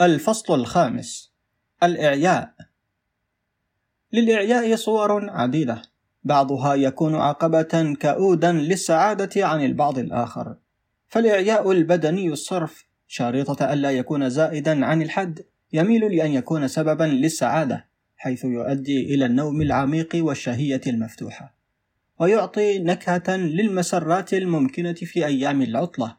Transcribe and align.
الفصل 0.00 0.54
الخامس. 0.54 1.32
الإعياء. 1.82 2.54
للإعياء 4.12 4.76
صور 4.76 5.30
عديدة. 5.30 5.82
بعضها 6.24 6.74
يكون 6.74 7.14
عقبة 7.14 7.96
كؤودا 8.02 8.52
للسعادة 8.52 9.46
عن 9.46 9.64
البعض 9.64 9.98
الآخر. 9.98 10.56
فالإعياء 11.08 11.72
البدني 11.72 12.28
الصرف. 12.28 12.86
شريطة 13.06 13.72
ألا 13.72 13.90
يكون 13.90 14.30
زائدا 14.30 14.86
عن 14.86 15.02
الحد 15.02 15.44
يميل 15.72 16.16
لأن 16.16 16.30
يكون 16.30 16.68
سببا 16.68 17.04
للسعادة 17.04 17.86
حيث 18.16 18.44
يؤدي 18.44 19.14
إلى 19.14 19.26
النوم 19.26 19.62
العميق 19.62 20.08
والشهية 20.14 20.80
المفتوحة. 20.86 21.56
ويعطي 22.18 22.78
نكهة 22.78 23.36
للمسرات 23.36 24.34
الممكنة 24.34 24.92
في 24.92 25.26
أيام 25.26 25.62
العطلة. 25.62 26.16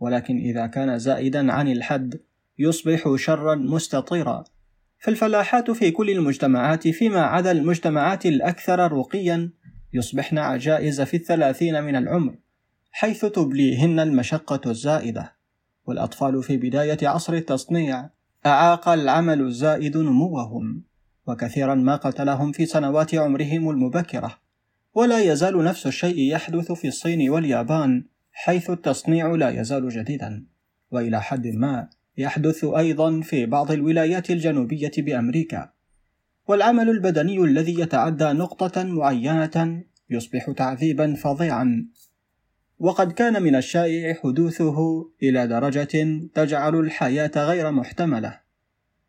ولكن 0.00 0.38
إذا 0.38 0.66
كان 0.66 0.98
زائدا 0.98 1.52
عن 1.52 1.68
الحد 1.68 2.20
يصبح 2.58 3.14
شرا 3.16 3.54
مستطيرا. 3.54 4.44
فالفلاحات 4.98 5.70
في 5.70 5.90
كل 5.90 6.10
المجتمعات 6.10 6.88
فيما 6.88 7.20
عدا 7.20 7.50
المجتمعات 7.50 8.26
الأكثر 8.26 8.92
رقيا 8.92 9.50
يصبحن 9.92 10.38
عجائز 10.38 11.00
في 11.00 11.16
الثلاثين 11.16 11.82
من 11.82 11.96
العمر 11.96 12.34
حيث 12.90 13.24
تبليهن 13.24 14.00
المشقة 14.00 14.70
الزائدة. 14.70 15.32
والأطفال 15.86 16.42
في 16.42 16.56
بداية 16.56 16.98
عصر 17.02 17.32
التصنيع 17.32 18.10
أعاق 18.46 18.88
العمل 18.88 19.40
الزائد 19.40 19.96
نموهم 19.96 20.82
وكثيرا 21.26 21.74
ما 21.74 21.96
قتلهم 21.96 22.52
في 22.52 22.66
سنوات 22.66 23.14
عمرهم 23.14 23.70
المبكرة. 23.70 24.38
ولا 24.94 25.20
يزال 25.20 25.64
نفس 25.64 25.86
الشيء 25.86 26.18
يحدث 26.18 26.72
في 26.72 26.88
الصين 26.88 27.30
واليابان 27.30 28.04
حيث 28.32 28.70
التصنيع 28.70 29.34
لا 29.34 29.60
يزال 29.60 29.88
جديدا. 29.88 30.46
وإلى 30.90 31.22
حد 31.22 31.46
ما 31.46 31.88
يحدث 32.18 32.64
أيضا 32.64 33.20
في 33.20 33.46
بعض 33.46 33.70
الولايات 33.70 34.30
الجنوبية 34.30 34.92
بأمريكا. 34.98 35.72
والعمل 36.48 36.90
البدني 36.90 37.38
الذي 37.38 37.80
يتعدى 37.80 38.24
نقطة 38.24 38.84
معينة 38.84 39.82
يصبح 40.10 40.50
تعذيبا 40.56 41.14
فظيعا. 41.14 41.86
وقد 42.78 43.12
كان 43.12 43.42
من 43.42 43.56
الشائع 43.56 44.14
حدوثه 44.14 45.08
إلى 45.22 45.46
درجة 45.46 46.20
تجعل 46.34 46.76
الحياة 46.76 47.30
غير 47.36 47.70
محتملة. 47.70 48.40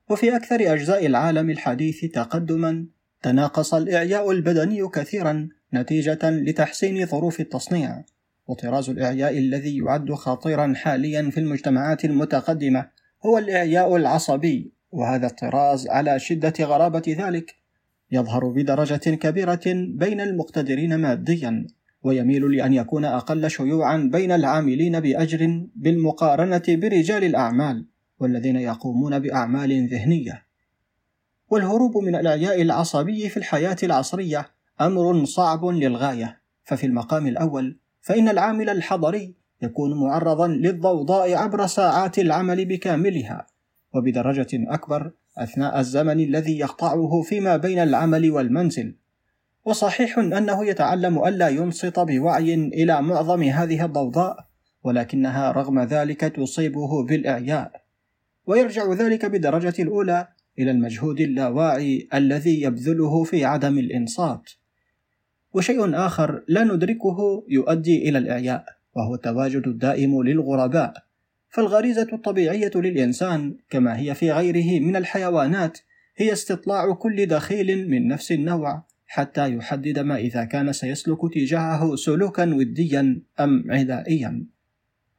وفي 0.09 0.35
أكثر 0.35 0.73
أجزاء 0.73 1.05
العالم 1.05 1.49
الحديث 1.49 2.05
تقدما 2.05 2.85
تناقص 3.21 3.73
الإعياء 3.73 4.31
البدني 4.31 4.87
كثيرا 4.87 5.49
نتيجة 5.73 6.19
لتحسين 6.29 7.05
ظروف 7.05 7.39
التصنيع. 7.39 8.03
وطراز 8.47 8.89
الإعياء 8.89 9.37
الذي 9.37 9.77
يعد 9.77 10.11
خطيرا 10.11 10.73
حاليا 10.75 11.29
في 11.29 11.39
المجتمعات 11.39 12.05
المتقدمة 12.05 12.89
هو 13.25 13.37
الإعياء 13.37 13.95
العصبي 13.95 14.73
وهذا 14.91 15.27
الطراز 15.27 15.87
على 15.87 16.19
شدة 16.19 16.53
غرابة 16.61 17.15
ذلك. 17.19 17.55
يظهر 18.11 18.47
بدرجة 18.47 19.09
كبيرة 19.15 19.61
بين 19.87 20.21
المقتدرين 20.21 20.95
ماديا 20.95 21.67
ويميل 22.03 22.55
لأن 22.55 22.73
يكون 22.73 23.05
أقل 23.05 23.49
شيوعا 23.49 23.97
بين 23.97 24.31
العاملين 24.31 24.99
بأجر 24.99 25.67
بالمقارنة 25.75 26.63
برجال 26.67 27.23
الأعمال 27.23 27.85
والذين 28.19 28.55
يقومون 28.55 29.19
بأعمال 29.19 29.87
ذهنية. 29.89 30.45
والهروب 31.49 31.97
من 31.97 32.15
الإعياء 32.15 32.61
العصبي 32.61 33.29
في 33.29 33.37
الحياة 33.37 33.77
العصرية 33.83 34.45
أمر 34.81 35.25
صعب 35.25 35.65
للغاية. 35.65 36.43
ففي 36.63 36.85
المقام 36.85 37.27
الأول 37.27 37.79
فإن 38.01 38.29
العامل 38.29 38.69
الحضري 38.69 39.35
يكون 39.63 39.99
معرضا 39.99 40.47
للضوضاء 40.47 41.33
عبر 41.33 41.67
ساعات 41.67 42.19
العمل 42.19 42.65
بكاملها 42.65 43.47
وبدرجة 43.93 44.47
أكبر 44.53 45.11
أثناء 45.37 45.79
الزمن 45.79 46.19
الذي 46.19 46.59
يقطعه 46.59 47.21
فيما 47.21 47.57
بين 47.57 47.79
العمل 47.79 48.31
والمنزل. 48.31 48.95
وصحيح 49.65 50.17
أنه 50.19 50.65
يتعلم 50.65 51.27
ألا 51.27 51.49
ينصت 51.49 51.99
بوعي 51.99 52.53
إلى 52.53 53.01
معظم 53.01 53.43
هذه 53.43 53.85
الضوضاء 53.85 54.47
ولكنها 54.83 55.51
رغم 55.51 55.79
ذلك 55.79 56.21
تصيبه 56.21 57.05
بالإعياء. 57.05 57.71
ويرجع 58.45 58.93
ذلك 58.93 59.25
بدرجة 59.25 59.73
الأولى 59.79 60.27
إلى 60.59 60.71
المجهود 60.71 61.19
اللاواعي 61.19 62.07
الذي 62.13 62.61
يبذله 62.61 63.23
في 63.23 63.45
عدم 63.45 63.77
الإنصات. 63.77 64.51
وشيء 65.53 65.95
آخر 65.95 66.43
لا 66.47 66.63
ندركه 66.63 67.45
يؤدي 67.49 68.09
إلى 68.09 68.17
الإعياء. 68.17 68.65
وهو 68.95 69.15
التواجد 69.15 69.67
الدائم 69.67 70.23
للغرباء. 70.23 70.93
فالغريزة 71.49 72.07
الطبيعية 72.13 72.71
للإنسان 72.75 73.55
كما 73.69 73.99
هي 73.99 74.15
في 74.15 74.31
غيره 74.31 74.79
من 74.79 74.95
الحيوانات 74.95 75.77
هي 76.15 76.33
استطلاع 76.33 76.93
كل 76.93 77.25
دخيل 77.25 77.89
من 77.89 78.07
نفس 78.07 78.31
النوع 78.31 78.83
حتى 79.07 79.53
يحدد 79.53 79.99
ما 79.99 80.17
إذا 80.17 80.43
كان 80.43 80.73
سيسلك 80.73 81.19
تجاهه 81.33 81.95
سلوكا 81.95 82.55
وديا 82.55 83.21
أم 83.39 83.65
عدائيا. 83.69 84.45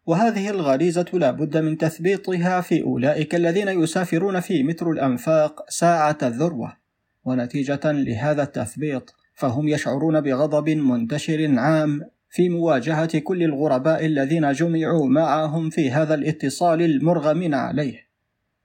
وهذه 0.06 0.50
الغريزة 0.50 1.06
لا 1.12 1.30
بد 1.30 1.56
من 1.56 1.78
تثبيطها 1.78 2.60
في 2.60 2.82
أولئك 2.82 3.34
الذين 3.34 3.68
يسافرون 3.68 4.40
في 4.40 4.62
متر 4.62 4.90
الأنفاق 4.90 5.70
ساعة 5.70 6.18
الذروة. 6.22 6.76
ونتيجة 7.24 7.80
لهذا 7.84 8.42
التثبيط 8.42 9.14
فهم 9.34 9.68
يشعرون 9.68 10.20
بغضب 10.20 10.68
منتشر 10.68 11.58
عام 11.58 12.00
في 12.34 12.48
مواجهة 12.48 13.18
كل 13.18 13.42
الغرباء 13.42 14.06
الذين 14.06 14.52
جمعوا 14.52 15.06
معهم 15.06 15.70
في 15.70 15.90
هذا 15.90 16.14
الاتصال 16.14 16.82
المرغمين 16.82 17.54
عليه. 17.54 18.08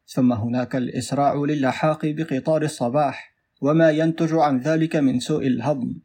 ثم 0.07 0.33
هناك 0.33 0.75
الإسراع 0.75 1.35
للحاق 1.35 2.05
بقطار 2.05 2.61
الصباح 2.61 3.33
وما 3.61 3.89
ينتج 3.91 4.33
عن 4.33 4.59
ذلك 4.59 4.95
من 4.95 5.19
سوء 5.19 5.47
الهضم. 5.47 5.95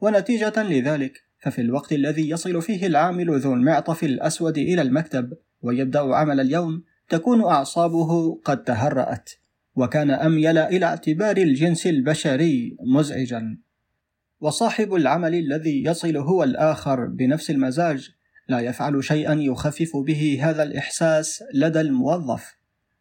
ونتيجة 0.00 0.62
لذلك 0.62 1.22
ففي 1.38 1.60
الوقت 1.60 1.92
الذي 1.92 2.30
يصل 2.30 2.62
فيه 2.62 2.86
العامل 2.86 3.38
ذو 3.38 3.54
المعطف 3.54 4.04
الأسود 4.04 4.58
إلى 4.58 4.82
المكتب 4.82 5.32
ويبدأ 5.62 6.14
عمل 6.14 6.40
اليوم 6.40 6.82
تكون 7.08 7.44
أعصابه 7.44 8.40
قد 8.44 8.64
تهرأت 8.64 9.30
وكان 9.76 10.10
أميل 10.10 10.58
إلى 10.58 10.86
اعتبار 10.86 11.36
الجنس 11.36 11.86
البشري 11.86 12.76
مزعجا. 12.80 13.58
وصاحب 14.44 14.94
العمل 14.94 15.34
الذي 15.34 15.84
يصل 15.84 16.16
هو 16.16 16.44
الآخر 16.44 17.06
بنفس 17.06 17.50
المزاج 17.50 18.10
لا 18.48 18.60
يفعل 18.60 19.04
شيئا 19.04 19.34
يخفف 19.34 19.96
به 19.96 20.38
هذا 20.42 20.62
الإحساس 20.62 21.44
لدى 21.54 21.80
الموظف. 21.80 22.56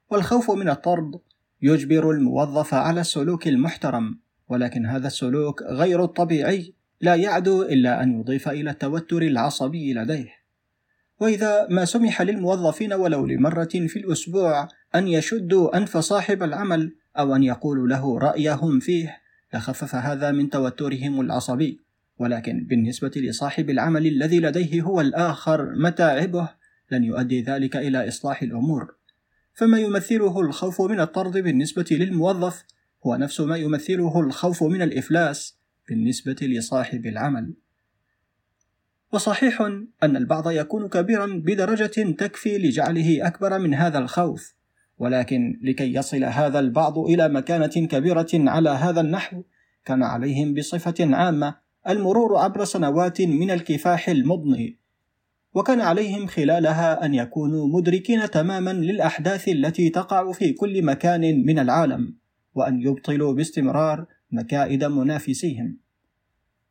والخوف 0.09 0.52
من 0.52 0.70
الطرد 0.70 1.12
يجبر 1.62 2.12
الموظف 2.12 2.74
على 2.74 3.02
السلوك 3.02 3.48
المحترم 3.48 4.20
ولكن 4.50 4.86
هذا 4.86 5.08
السلوك 5.08 5.64
غير 5.64 6.03
الطبيعي 6.03 6.74
لا 7.02 7.16
يعدو 7.16 7.62
إلا 7.64 8.03
أن 8.03 8.20
يضيف 8.20 8.50
إلى 8.50 8.70
التوتر 8.70 9.22
العصبي 9.22 9.94
لديه. 9.94 10.30
وإذا 11.20 11.68
ما 11.70 11.86
سمح 11.86 12.22
للموظفين 12.22 12.94
ولو 12.94 13.26
لمرة 13.26 13.88
في 13.88 14.00
الأسبوع 14.00 14.68
أن 14.96 15.08
يشدوا 15.08 15.78
أنف 15.78 15.98
صاحب 15.98 16.44
العمل 16.44 16.96
أو 17.20 17.36
أن 17.36 17.44
يقولوا 17.44 17.88
له 17.88 18.20
رأيهم 18.20 18.80
فيه 18.80 19.22
لخفف 19.53 19.96
هذا 19.96 20.31
من 20.31 20.50
توترهم 20.50 21.22
العصبي. 21.22 21.80
ولكن 22.18 22.66
بالنسبة 22.69 23.12
لصاحب 23.16 23.69
العمل 23.69 24.08
الذي 24.08 24.40
لديه 24.40 24.81
هو 24.81 25.02
الآخر 25.02 25.75
متاعبه 25.75 26.50
لن 26.91 27.03
يؤدي 27.03 27.41
ذلك 27.41 27.75
إلى 27.75 28.08
إصلاح 28.08 28.41
الأمور. 28.41 28.96
فما 29.53 29.80
يمثله 29.80 30.40
الخوف 30.40 30.81
من 30.81 31.00
الطرد 31.00 31.38
بالنسبة 31.38 31.86
للموظف 31.91 32.64
هو 33.06 33.16
نفس 33.16 33.41
ما 33.41 33.58
يمثله 33.58 34.19
الخوف 34.19 34.64
من 34.64 34.81
الإفلاس 34.81 35.58
بالنسبة 35.90 36.35
لصاحب 36.41 37.06
العمل. 37.06 37.53
وصحيح 39.12 39.62
أن 40.03 40.18
البعض 40.18 40.52
يكون 40.52 40.90
كبيرا 40.90 41.25
بدرجة 41.25 42.12
تكفي 42.12 42.58
لجعله 42.58 43.28
أكبر 43.28 43.59
من 43.59 43.74
هذا 43.74 44.00
الخوف. 44.00 44.56
ولكن 44.98 45.59
لكي 45.62 45.94
يصل 45.94 46.24
هذا 46.24 46.59
البعض 46.59 46.97
إلى 46.97 47.29
مكانة 47.29 47.88
كبيرة 47.88 48.28
على 48.34 48.70
هذا 48.70 49.02
النحو 49.02 49.41
كان 49.85 50.03
عليهم 50.03 50.53
بصفة 50.53 50.96
عامة 51.00 51.56
المرور 51.90 52.38
عبر 52.38 52.66
سنوات 52.66 53.22
من 53.22 53.52
الكفاح 53.52 54.09
المضني. 54.09 54.78
وكان 55.53 55.82
عليهم 55.82 56.28
خلالها 56.28 57.06
أن 57.06 57.14
يكونوا 57.14 57.67
مدركين 57.67 58.29
تماما 58.32 58.73
للأحداث 58.73 59.47
التي 59.47 59.90
تقع 59.90 60.32
في 60.32 60.53
كل 60.53 60.85
مكان 60.85 61.46
من 61.46 61.59
العالم 61.59 62.16
وأن 62.56 62.82
يبطلوا 62.82 63.34
باستمرار 63.34 64.06
مكائد 64.32 64.84
منافسيهم. 64.84 65.78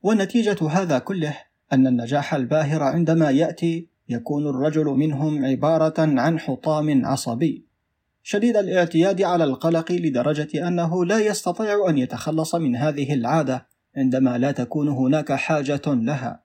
ونتيجة 0.03 0.69
هذا 0.69 0.99
كله 0.99 1.37
أن 1.73 1.87
النجاح 1.87 2.35
الباهر 2.35 2.83
عندما 2.83 3.31
يأتي 3.31 3.89
يكون 4.09 4.47
الرجل 4.47 4.85
منهم 4.85 5.45
عبارة 5.45 5.95
عن 5.99 6.39
حطام 6.39 7.07
عصبي. 7.07 7.72
شديد 8.23 8.57
الاعتياد 8.57 9.23
على 9.23 9.45
القلق 9.45 9.93
لدرجة 9.93 10.69
أنه 10.69 11.05
لا 11.05 11.19
يستطيع 11.19 11.89
أن 11.89 11.99
يتخلص 11.99 12.55
من 12.55 12.77
هذه 12.77 13.15
العادة 13.15 13.67
عندما 13.97 14.39
لا 14.39 14.53
تكون 14.53 14.89
هناك 14.89 15.33
حاجة 15.33 15.83
لها. 15.87 16.43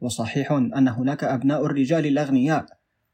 وصحيح 0.00 0.52
أن 0.52 0.88
هناك 0.88 1.24
أبناء 1.24 1.66
الرجال 1.66 2.06
الأغنياء، 2.06 2.66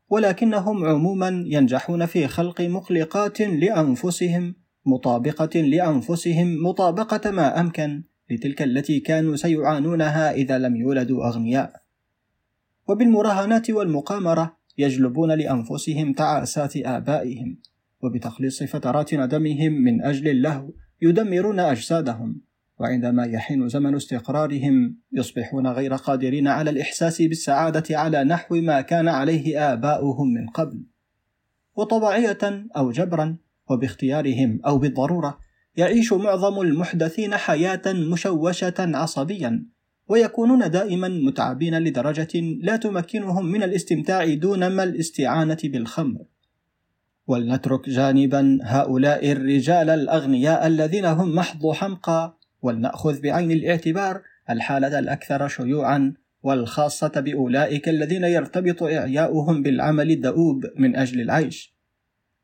ولكنهم 0.08 0.84
عموما 0.84 1.44
ينجحون 1.46 2.06
في 2.06 2.28
خلق 2.28 2.60
مقلقات 2.60 3.40
لأنفسهم 3.40 4.54
مطابقة 4.86 5.60
لأنفسهم 5.60 6.66
مطابقة 6.66 7.30
ما 7.30 7.60
أمكن 7.60 8.02
لتلك 8.30 8.62
التي 8.62 9.00
كانوا 9.00 9.36
سيعانونها 9.36 10.32
إذا 10.32 10.58
لم 10.58 10.76
يولدوا 10.76 11.26
أغنياء 11.28 11.72
وبالمراهنات 12.88 13.70
والمقامرة 13.70 14.56
يجلبون 14.78 15.32
لأنفسهم 15.32 16.12
تعاسات 16.12 16.76
آبائهم 16.76 17.58
وبتخليص 18.04 18.62
فترات 18.62 19.14
ندمهم 19.14 19.72
من 19.72 20.04
أجل 20.04 20.28
اللهو 20.28 20.70
يدمرون 21.02 21.60
أجسادهم 21.60 22.40
وعندما 22.78 23.26
يحين 23.26 23.68
زمن 23.68 23.94
استقرارهم 23.94 24.96
يصبحون 25.12 25.66
غير 25.66 25.94
قادرين 25.94 26.48
على 26.48 26.70
الإحساس 26.70 27.22
بالسعادة 27.22 27.98
على 27.98 28.24
نحو 28.24 28.54
ما 28.54 28.80
كان 28.80 29.08
عليه 29.08 29.72
آباؤهم 29.72 30.34
من 30.34 30.46
قبل. 30.46 30.84
وطبيعية 31.76 32.66
أو 32.76 32.90
جبرا 32.90 33.36
وباختيارهم 33.70 34.60
أو 34.66 34.78
بالضرورة 34.78 35.38
يعيش 35.76 36.12
معظم 36.12 36.60
المحدثين 36.60 37.36
حياة 37.36 37.82
مشوشة 37.86 38.74
عصبيا 38.78 39.66
ويكونون 40.08 40.70
دائما 40.70 41.08
متعبين 41.08 41.78
لدرجة 41.78 42.40
لا 42.60 42.76
تمكنهم 42.76 43.46
من 43.46 43.62
الاستمتاع 43.62 44.34
دون 44.34 44.66
ما 44.66 44.82
الاستعانة 44.82 45.58
بالخمر. 45.64 46.24
ولنترك 47.26 47.88
جانبا 47.88 48.59
هؤلاء 48.62 49.32
الرجال 49.32 49.91
الأغنياء 49.91 50.67
الذين 50.67 51.05
هم 51.05 51.35
محض 51.35 51.71
حمقى 51.73 52.38
ولنأخذ 52.62 53.21
بعين 53.21 53.50
الاعتبار 53.50 54.23
الحالة 54.50 54.99
الأكثر 54.99 55.49
شيوعًا 55.49 56.15
والخاصة 56.43 57.09
بأولئك 57.09 57.88
الذين 57.88 58.25
يرتبط 58.25 58.82
إعياؤهم 58.82 59.62
بالعمل 59.62 60.11
الدؤوب 60.11 60.65
من 60.76 60.97
أجل 60.97 61.21
العيش. 61.21 61.75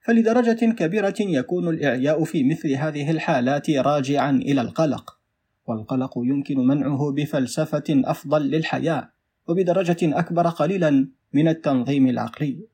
فلدرجة 0.00 0.72
كبيرة 0.72 1.14
يكون 1.20 1.68
الإعياء 1.68 2.24
في 2.24 2.44
مثل 2.44 2.72
هذه 2.72 3.10
الحالات 3.10 3.70
راجعًا 3.70 4.30
إلى 4.30 4.60
القلق، 4.60 5.18
والقلق 5.66 6.12
يمكن 6.16 6.58
منعه 6.58 7.12
بفلسفة 7.12 7.84
أفضل 7.88 8.50
للحياة، 8.50 9.12
وبدرجة 9.48 10.18
أكبر 10.18 10.48
قليلًا 10.48 11.08
من 11.32 11.48
التنظيم 11.48 12.08
العقلي. 12.08 12.66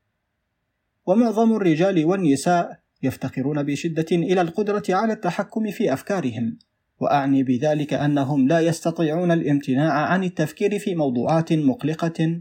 ومعظم 1.07 1.57
الرجال 1.57 2.05
والنساء 2.05 2.79
يفتقرون 3.03 3.63
بشدة 3.63 4.07
إلى 4.13 4.41
القدرة 4.41 4.83
على 4.89 5.13
التحكم 5.13 5.71
في 5.71 5.93
أفكارهم، 5.93 6.59
وأعني 7.01 7.43
بذلك 7.43 7.95
أنهم 7.95 8.49
لا 8.49 8.61
يستطيعون 8.61 9.33
الامتناع 9.33 9.93
عن 9.93 10.25
التفكير 10.25 10.79
في 10.79 10.95
موضوعات 10.95 11.53
مقلقة 11.53 12.41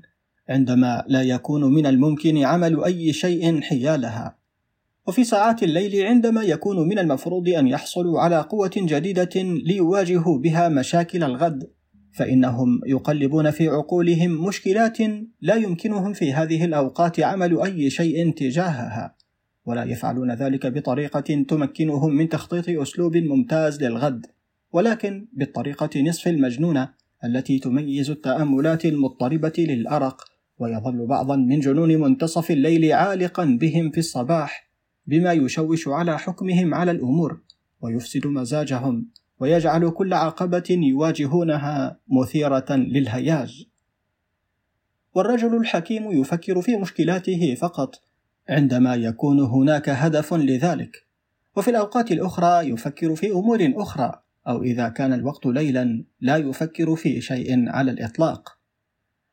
عندما 0.50 1.04
لا 1.08 1.22
يكون 1.22 1.74
من 1.74 1.86
الممكن 1.86 2.44
عمل 2.44 2.84
أي 2.84 3.14
شيء 3.14 3.62
حيالها. 3.62 4.38
وفي 5.08 5.24
ساعات 5.24 5.64
الليل 5.64 6.06
عندما 6.06 6.44
يكون 6.44 6.88
من 6.88 7.00
المفروض 7.00 7.50
أن 7.50 7.68
يحصلوا 7.68 8.20
على 8.20 8.42
قوة 8.42 8.72
جديدة 8.78 9.42
ليواجهوا 9.44 10.40
بها 10.40 10.70
مشاكل 10.70 11.24
الغد 11.24 11.75
فإنهم 12.16 12.82
يقلبون 12.86 13.52
في 13.52 13.68
عقولهم 13.68 14.46
مشكلات 14.46 14.98
لا 15.42 15.56
يمكنهم 15.56 16.14
في 16.14 16.34
هذه 16.34 16.66
الأوقات 16.66 17.20
عمل 17.20 17.62
أي 17.62 17.90
شيء 17.90 18.32
تجاهها 18.32 19.16
ولا 19.66 19.84
يفعلون 19.84 20.32
ذلك 20.32 20.68
بطريقة 20.68 21.44
تمكنهم 21.48 22.16
من 22.16 22.30
تخطيط 22.30 22.70
أسلوب 22.70 23.18
ممتاز 23.18 23.84
للغد 23.84 24.26
ولكن 24.72 25.28
بالطريقة 25.34 26.02
نصف 26.02 26.28
المجنونة 26.28 26.90
التي 27.24 27.60
تميز 27.60 28.10
التأملات 28.10 28.86
المضطربة 28.86 29.54
للأرق 29.58 30.22
ويظل 30.60 31.06
بعضا 31.08 31.36
من 31.36 31.60
جنون 31.60 31.96
منتصف 31.96 32.52
الليل 32.52 32.94
عالقا 32.94 33.46
بهم 33.46 33.92
في 33.92 33.98
الصباح 33.98 34.72
بما 35.08 35.34
يشوش 35.34 35.88
على 35.88 36.20
حكمهم 36.20 36.74
على 36.74 36.92
الأمور 36.92 37.42
ويفسد 37.82 38.28
مزاجهم. 38.28 39.08
ويجعل 39.40 39.90
كل 39.90 40.14
عقبة 40.14 40.64
يواجهونها 40.70 42.00
مثيرة 42.08 42.66
للهياج. 42.70 43.66
والرجل 45.14 45.58
الحكيم 45.58 46.12
يفكر 46.12 46.62
في 46.62 46.76
مشكلاته 46.78 47.56
فقط 47.56 47.96
عندما 48.50 48.96
يكون 48.96 49.40
هناك 49.40 49.90
هدف 49.90 50.34
لذلك. 50.34 51.06
وفي 51.56 51.72
الأوقات 51.72 52.12
الأخرى 52.12 52.70
يفكر 52.70 53.16
في 53.16 53.32
أمور 53.32 53.74
أخرى 53.76 54.22
أو 54.48 54.64
إذا 54.64 54.90
كان 54.90 55.14
الوقت 55.14 55.46
ليلا 55.46 56.06
لا 56.22 56.38
يفكر 56.38 56.96
في 56.96 57.22
شيء 57.22 57.70
على 57.70 57.92
الإطلاق. 57.92 58.58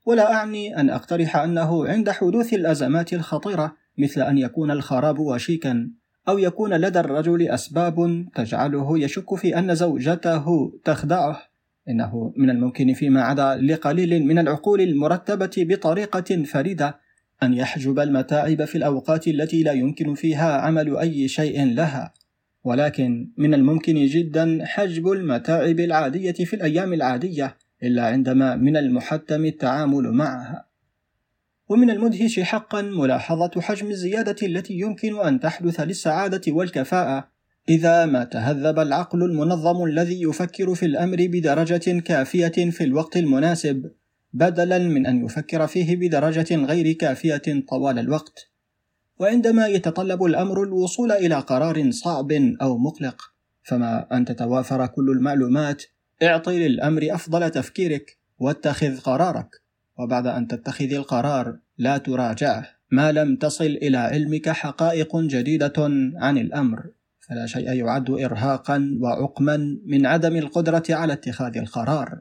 ولا 0.07 0.33
أعني 0.33 0.77
أن 0.77 0.91
أقترح 0.91 1.37
أنه 1.37 1.87
عند 1.87 2.11
حدوث 2.11 2.55
الأزمات 2.55 3.13
الخطيرة 3.13 3.77
مثل 3.99 4.21
أن 4.21 4.39
يكون 4.39 4.71
الخراب 4.71 5.19
وشيكا. 5.19 5.91
أو 6.29 6.39
يكون 6.39 6.75
لدى 6.75 7.01
الرجل 7.01 7.49
أسباب 7.49 8.27
تجعله 8.35 8.99
يشك 8.99 9.35
في 9.35 9.59
أن 9.59 9.75
زوجته 9.75 10.73
تخدعه. 10.85 11.53
إنه 11.89 12.33
من 12.37 12.51
الممكن 12.51 12.93
فيما 12.93 13.23
عدا 13.23 13.57
لقليل 13.57 14.27
من 14.27 14.39
العقول 14.39 14.81
المرتبة 14.81 15.51
بطريقة 15.57 16.43
فريدة 16.43 17.01
أن 17.43 17.55
يحجب 17.55 17.99
المتاعب 17.99 18.65
في 18.65 18.79
الأوقات 18.79 19.29
التي 19.29 19.63
لا 19.63 19.73
يمكن 19.73 20.15
فيها 20.15 20.53
عمل 20.53 20.97
أي 20.97 21.29
شيء 21.29 21.75
لها. 21.75 22.13
ولكن 22.65 23.31
من 23.37 23.55
الممكن 23.55 23.95
جدا 24.07 24.59
حجب 24.65 25.09
المتاعب 25.09 25.81
العادية 25.81 26.33
في 26.33 26.57
الأيام 26.57 26.93
العادية 26.93 27.57
إلا 27.83 28.07
عندما 28.07 28.57
من 28.57 28.77
المحتم 28.77 29.45
التعامل 29.45 30.13
معها. 30.13 30.72
ومن 31.69 31.91
المدهش 31.91 32.41
حقا 32.41 32.83
ملاحظة 32.83 33.61
حجم 33.61 33.91
الزيادة 33.91 34.47
التي 34.47 34.75
يمكن 34.75 35.21
أن 35.21 35.41
تحدث 35.41 35.81
للسعادة 35.81 36.53
والكفاءة. 36.53 37.33
إذا 37.69 38.07
ما 38.07 38.25
تهذب 38.25 38.79
العقل 38.79 39.23
المنظم 39.23 39.85
الذي 39.85 40.23
يفكر 40.23 40.75
في 40.75 40.87
الأمر 40.87 41.17
بدرجة 41.21 42.01
كافية 42.01 42.71
في 42.71 42.85
الوقت 42.85 43.17
المناسب 43.17 43.91
بدلا 44.33 44.79
من 44.79 45.07
أن 45.07 45.25
يفكر 45.25 45.67
فيه 45.67 45.97
بدرجة 45.97 46.57
غير 46.57 46.93
كافية 46.93 47.65
طوال 47.69 47.99
الوقت. 47.99 48.49
وعندما 49.19 49.67
يتطلب 49.67 50.25
الأمر 50.25 50.63
الوصول 50.63 51.13
إلى 51.13 51.35
قرار 51.35 51.91
صعب 51.91 52.33
أو 52.63 52.79
مقلق 52.79 53.23
فما 53.63 54.17
أن 54.17 54.25
تتوافر 54.25 54.87
كل 54.87 55.11
المعلومات 55.11 55.83
اعطي 56.23 56.69
للأمر 56.69 57.09
أفضل 57.11 57.51
تفكيرك 57.51 58.19
واتخذ 58.39 59.01
قرارك. 59.01 59.62
وبعد 59.99 60.27
أن 60.27 60.49
تتخذ 60.49 60.93
القرار 60.93 61.59
لا 61.79 61.99
تراجعه 61.99 62.69
ما 62.91 63.13
لم 63.13 63.37
تصل 63.37 63.65
إلى 63.65 63.97
علمك 63.97 64.49
حقائق 64.49 65.17
جديدة 65.17 65.73
عن 66.17 66.39
الأمر 66.39 66.85
فلا 67.29 67.47
شيء 67.47 67.73
يعد 67.73 68.11
ارهاقا 68.11 68.99
وعقما 69.01 69.79
من 69.87 70.07
عدم 70.07 70.37
القدرة 70.37 70.83
على 70.91 71.13
اتخاذ 71.13 71.57
القرار. 71.57 72.21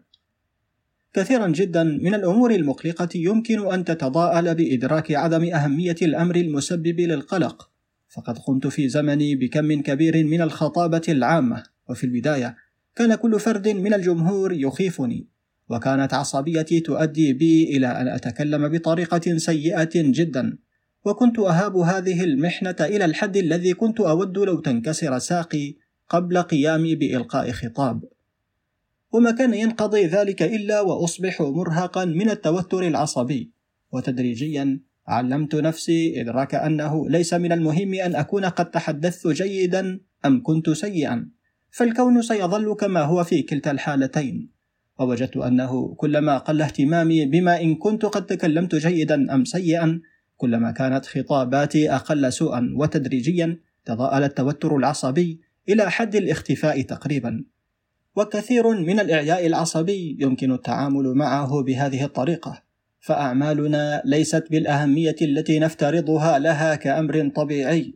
كثيرا 1.14 1.48
جدا 1.48 1.84
من 1.84 2.14
الأمور 2.14 2.52
المقلقة 2.52 3.10
يمكن 3.16 3.72
أن 3.74 3.86
تتضاءل 3.86 4.56
بإدراك 4.56 5.12
عدم 5.12 5.54
أهمية 5.54 5.96
الأمر 6.02 6.36
المسبب 6.36 7.00
للقلق. 7.00 7.70
فقد 8.10 8.38
قمت 8.38 8.68
في 8.68 8.90
زمني 8.90 9.36
بكم 9.36 9.82
كبير 9.82 10.26
من 10.26 10.42
الخطابة 10.42 11.02
العامة 11.10 11.64
وفي 11.90 12.04
البداية 12.04 12.56
كان 12.96 13.16
كل 13.16 13.40
فرد 13.40 13.68
من 13.68 13.94
الجمهور 13.94 14.54
يخيفني. 14.54 15.28
وكانت 15.72 16.14
عصبيتي 16.14 16.80
تؤدي 16.80 17.34
بي 17.34 17.78
إلى 17.78 17.88
أن 17.88 18.08
أتكلم 18.08 18.70
بطريقة 18.70 19.38
سيئة 19.38 19.90
جدا. 19.96 20.58
وكنت 21.06 21.40
أهاب 21.40 21.78
هذه 21.78 22.24
المحنة 22.24 22.76
إلى 22.82 23.06
الحد 23.06 23.38
الذي 23.38 23.74
كنت 23.74 24.00
أود 24.00 24.38
لو 24.38 24.60
تنكسر 24.60 25.20
ساقي 25.20 25.76
قبل 26.10 26.38
قيامي 26.42 26.96
بإلقاء 26.96 27.52
خطاب. 27.52 28.04
وما 29.12 29.32
كان 29.32 29.54
ينقضي 29.54 30.06
ذلك 30.06 30.42
إلا 30.42 30.82
وأصبح 30.82 31.42
مرهقا 31.42 32.06
من 32.06 32.30
التوتر 32.30 32.88
العصبي. 32.88 33.52
وتدريجيا 33.92 34.80
علمت 35.08 35.56
نفسي 35.56 36.22
إدراك 36.22 36.56
أنه 36.56 37.10
ليس 37.10 37.34
من 37.34 37.52
المهم 37.52 37.94
أن 37.94 38.16
أكون 38.16 38.46
قد 38.46 38.72
تحدثت 38.72 39.28
جيدا 39.28 40.00
أم 40.26 40.44
كنت 40.44 40.70
سيئا. 40.70 41.30
فالكون 41.72 42.22
سيظل 42.22 42.76
كما 42.76 43.02
هو 43.02 43.24
في 43.24 43.42
كلتا 43.42 43.72
الحالتين. 43.72 44.61
ووجدت 45.02 45.38
أنه 45.38 45.96
كلما 45.98 46.38
قل 46.38 46.62
اهتمامي 46.62 47.26
بما 47.26 47.62
إن 47.62 47.76
كنت 47.76 48.06
قد 48.06 48.26
تكلمت 48.26 48.76
جيدا 48.76 49.34
أم 49.36 49.46
سيئا 49.46 50.02
كلما 50.38 50.72
كانت 50.72 51.06
خطاباتي 51.06 51.92
أقل 51.92 52.34
سوءا 52.34 52.74
وتدريجيا 52.76 53.58
تضاءل 53.86 54.24
التوتر 54.24 54.78
العصبي 54.78 55.40
إلى 55.70 55.92
حد 55.92 56.16
الاختفاء 56.16 56.82
تقريبا. 56.82 57.44
وكثير 58.16 58.70
من 58.70 59.00
الإعياء 59.00 59.48
العصبي 59.48 60.18
يمكن 60.20 60.52
التعامل 60.52 61.14
معه 61.14 61.64
بهذه 61.64 62.04
الطريقة 62.04 62.64
فأعمالنا 63.00 64.02
ليست 64.06 64.48
بالأهمية 64.52 65.16
التي 65.22 65.60
نفترضها 65.60 66.40
لها 66.40 66.76
كأمر 66.76 67.30
طبيعي 67.36 67.94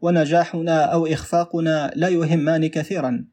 ونجاحنا 0.00 0.84
أو 0.84 1.06
إخفاقنا 1.06 1.92
لا 1.96 2.08
يهمان 2.08 2.66
كثيرا. 2.66 3.24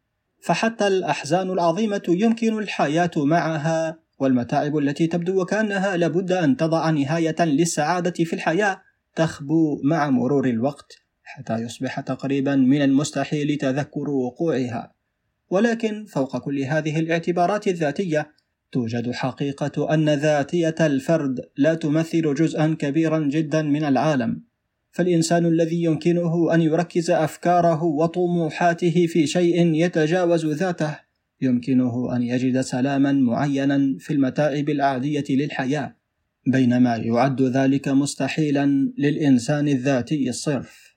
فحتى 0.41 0.87
الأحزان 0.87 1.51
العظيمة 1.51 2.01
يمكن 2.07 2.59
الحياة 2.59 3.11
معها 3.17 3.99
والمتاعب 4.19 4.77
التي 4.77 5.07
تبدو 5.07 5.41
وكأنها 5.41 5.97
لابد 5.97 6.31
أن 6.31 6.57
تضع 6.57 6.89
نهاية 6.89 7.35
للسعادة 7.39 8.23
في 8.23 8.33
الحياة 8.33 8.81
تخبو 9.15 9.81
مع 9.83 10.09
مرور 10.09 10.49
الوقت 10.49 11.05
حتى 11.23 11.53
يصبح 11.53 11.99
تقريبا 11.99 12.55
من 12.55 12.81
المستحيل 12.81 13.57
تذكر 13.57 14.09
وقوعها. 14.09 14.93
ولكن 15.49 16.05
فوق 16.05 16.37
كل 16.37 16.59
هذه 16.59 16.99
الاعتبارات 16.99 17.67
الذاتية 17.67 18.31
توجد 18.71 19.11
حقيقة 19.11 19.93
أن 19.93 20.09
ذاتية 20.09 20.75
الفرد 20.79 21.39
لا 21.57 21.73
تمثل 21.73 22.33
جزءا 22.33 22.75
كبيرا 22.79 23.19
جدا 23.19 23.61
من 23.61 23.83
العالم. 23.83 24.43
فالإنسان 24.95 25.45
الذي 25.45 25.83
يمكنه 25.83 26.53
أن 26.53 26.61
يركز 26.61 27.11
أفكاره 27.11 27.83
وطموحاته 27.83 29.07
في 29.07 29.27
شيء 29.27 29.73
يتجاوز 29.73 30.45
ذاته 30.45 30.99
يمكنه 31.41 32.15
أن 32.15 32.23
يجد 32.23 32.61
سلاما 32.61 33.11
معينا 33.11 33.95
في 33.99 34.13
المتاعب 34.13 34.69
العادية 34.69 35.23
للحياة 35.29 35.95
بينما 36.47 36.95
يعد 36.95 37.41
ذلك 37.41 37.87
مستحيلا 37.87 38.93
للإنسان 38.97 39.67
الذاتي 39.67 40.29
الصرف. 40.29 40.95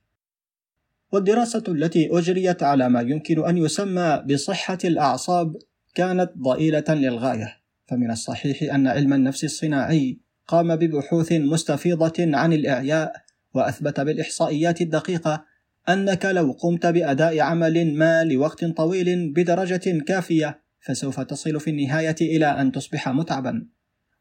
والدراسة 1.12 1.64
التي 1.69 2.19
أجريت 2.19 2.62
على 2.62 2.88
ما 2.88 3.00
يمكن 3.00 3.47
أن 3.47 3.59
يسمى 3.59 4.25
بصحة 4.31 4.78
الأعصاب 4.85 5.57
كانت 5.95 6.31
ضئيلة 6.38 6.85
للغاية 6.88 7.57
فمن 7.87 8.11
الصحيح 8.11 8.75
أن 8.75 8.87
علم 8.87 9.12
النفس 9.12 9.45
الصناعي 9.45 10.19
قام 10.47 10.76
ببحوث 10.76 11.33
مستفيضة 11.33 12.37
عن 12.37 12.52
الإعياء 12.52 13.27
وأثبت 13.55 14.00
بالإحصائيات 14.00 14.81
الدقيقة 14.81 15.45
أنك 15.88 16.25
لو 16.25 16.52
قمت 16.52 16.87
بأداء 16.87 17.40
عمل 17.40 17.95
ما 17.95 18.25
لوقت 18.25 18.64
طويل 18.64 19.33
بدرجة 19.33 20.00
كافية 20.07 20.61
فسوف 20.81 21.21
تصل 21.21 21.61
في 21.61 21.71
النهاية 21.71 22.17
إلى 22.21 22.47
أن 22.47 22.73
تصبح 22.73 23.09
متعبا. 23.09 23.67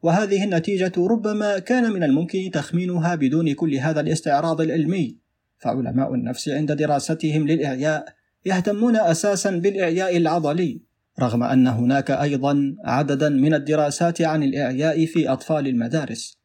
وهذه 0.04 0.44
النتيجة 0.44 0.92
ربما 0.98 1.60
كان 1.60 1.92
من 1.92 2.04
الممكن 2.04 2.52
تخمينها 2.54 3.16
بدون 3.16 3.54
كل 3.54 3.76
هذا 3.76 4.00
الاستعراض 4.00 4.62
العلمي. 4.62 5.18
فعلماء 5.58 6.14
النفس 6.14 6.50
عند 6.50 6.72
دراستهم 6.72 7.48
للإعياء 7.48 8.06
يهتمون 8.46 8.96
أساسا 8.96 9.52
بالإعياء 9.52 10.18
العضلي 10.18 10.82
رغم 11.20 11.44
أن 11.44 11.68
هناك 11.68 12.12
أيضا 12.12 12.76
عددا 12.86 13.30
من 13.30 13.54
الدراسات 13.54 14.22
عن 14.22 14.44
الإعياء 14.44 15.06
في 15.06 15.30
أطفال 15.30 15.68
المدارس. 15.68 16.38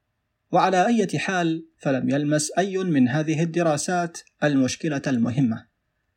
وعلى 0.52 0.86
أي 0.86 1.18
حال 1.18 1.66
فلم 1.82 2.10
يلمس 2.10 2.52
أي 2.58 2.78
من 2.78 3.08
هذه 3.08 3.42
الدراسات 3.42 4.18
المشكلة 4.44 5.02
المهمة. 5.06 5.66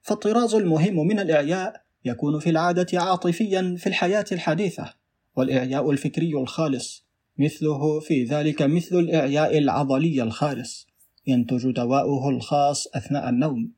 فالطراز 0.01 0.55
المهم 0.55 1.07
من 1.07 1.19
الإعياء 1.19 1.81
يكون 2.05 2.39
في 2.39 2.49
العادة 2.49 3.01
عاطفيا 3.01 3.75
في 3.79 3.87
الحياة 3.87 4.25
الحديثة 4.31 4.93
والإعياء 5.35 5.91
الفكري 5.91 6.33
الخالص 6.33 7.05
مثله 7.37 7.99
في 7.99 8.23
ذلك 8.23 8.61
مثل 8.61 8.99
الإعياء 8.99 9.57
العضلي 9.57 10.23
الخالص 10.23 10.87
ينتج 11.27 11.71
دواؤه 11.71 12.29
الخاص 12.29 12.87
أثناء 12.95 13.29
النوم. 13.29 13.71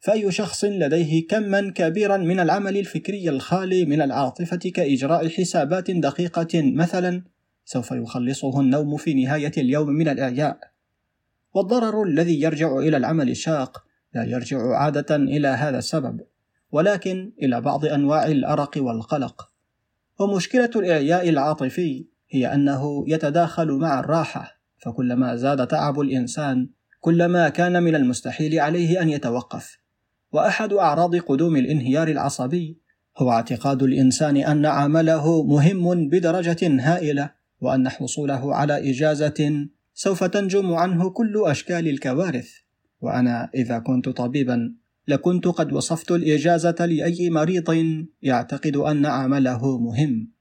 فأي 0.00 0.32
شخص 0.32 0.64
لديه 0.64 1.26
كما 1.26 1.70
كبيرا 1.70 2.16
من 2.16 2.40
العمل 2.40 2.76
الفكري 2.76 3.28
الخالي 3.28 3.84
من 3.84 4.02
العاطفة 4.02 4.56
كإجراء 4.56 5.28
حسابات 5.28 5.90
دقيقة 5.90 6.48
مثلا 6.54 7.22
سوف 7.64 7.90
يخلصه 7.90 8.60
النوم 8.60 8.96
في 8.96 9.14
نهاية 9.14 9.52
اليوم 9.58 9.88
من 9.88 10.08
الإعياء. 10.08 10.75
والضرر 11.56 12.02
الذي 12.02 12.40
يرجع 12.40 12.78
إلى 12.78 12.96
العمل 12.96 13.30
الشاق 13.30 13.84
لا 14.14 14.24
يرجع 14.24 14.76
عادة 14.76 15.16
إلى 15.16 15.48
هذا 15.48 15.78
السبب 15.78 16.20
ولكن 16.72 17.32
إلى 17.42 17.60
بعض 17.60 17.84
أنواع 17.84 18.26
الأرق 18.26 18.70
والقلق. 18.76 19.48
ومشكلة 20.20 20.70
الإعياء 20.76 21.28
العاطفي 21.28 22.06
هي 22.30 22.54
أنه 22.54 23.04
يتداخل 23.08 23.72
مع 23.72 24.00
الراحة 24.00 24.60
فكلما 24.78 25.36
زاد 25.36 25.66
تعب 25.66 26.00
الإنسان 26.00 26.68
كلما 27.00 27.48
كان 27.48 27.82
من 27.82 27.94
المستحيل 27.94 28.60
عليه 28.60 29.02
أن 29.02 29.08
يتوقف. 29.08 29.78
وأحد 30.32 30.72
أعراض 30.72 31.16
قدوم 31.16 31.56
الانهيار 31.56 32.08
العصبي 32.08 32.80
هو 33.18 33.30
اعتقاد 33.30 33.82
الإنسان 33.82 34.36
أن 34.36 34.66
عمله 34.66 35.42
مهم 35.42 36.08
بدرجة 36.08 36.80
هائلة 36.80 37.30
وأن 37.60 37.88
حصوله 37.88 38.54
على 38.54 38.90
إجازة 38.90 39.68
سوف 39.98 40.24
تنجم 40.24 40.74
عنه 40.74 41.10
كل 41.10 41.42
أشكال 41.46 41.88
الكوارث. 41.88 42.50
وأنا 43.00 43.50
إذا 43.54 43.78
كنت 43.78 44.08
طبيبا 44.08 44.74
لكنت 45.08 45.48
قد 45.48 45.72
وصفت 45.72 46.12
الإجازة 46.12 46.86
لأي 46.86 47.30
مريض 47.30 48.04
يعتقد 48.22 48.76
أن 48.76 49.06
عمله 49.06 49.78
مهم. 49.78 50.32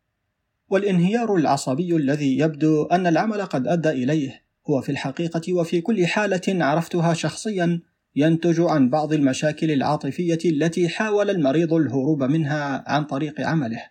والانهيار 0.69 1.35
العصبي 1.35 1.95
الذي 1.95 2.37
يبدو 2.37 2.83
أن 2.83 3.07
العمل 3.07 3.41
قد 3.41 3.67
أدى 3.67 3.89
إليه 3.89 4.41
هو 4.69 4.81
في 4.81 4.91
الحقيقة 4.91 5.53
وفي 5.53 5.81
كل 5.81 6.05
حالة 6.05 6.65
عرفتها 6.65 7.13
شخصيا 7.13 7.81
ينتج 8.15 8.61
عن 8.61 8.89
بعض 8.89 9.13
المشاكل 9.13 9.71
العاطفية 9.71 10.39
التي 10.45 10.89
حاول 10.89 11.29
المريض 11.29 11.73
الهروب 11.73 12.23
منها 12.23 12.83
عن 12.87 13.03
طريق 13.03 13.41
عمله، 13.41 13.83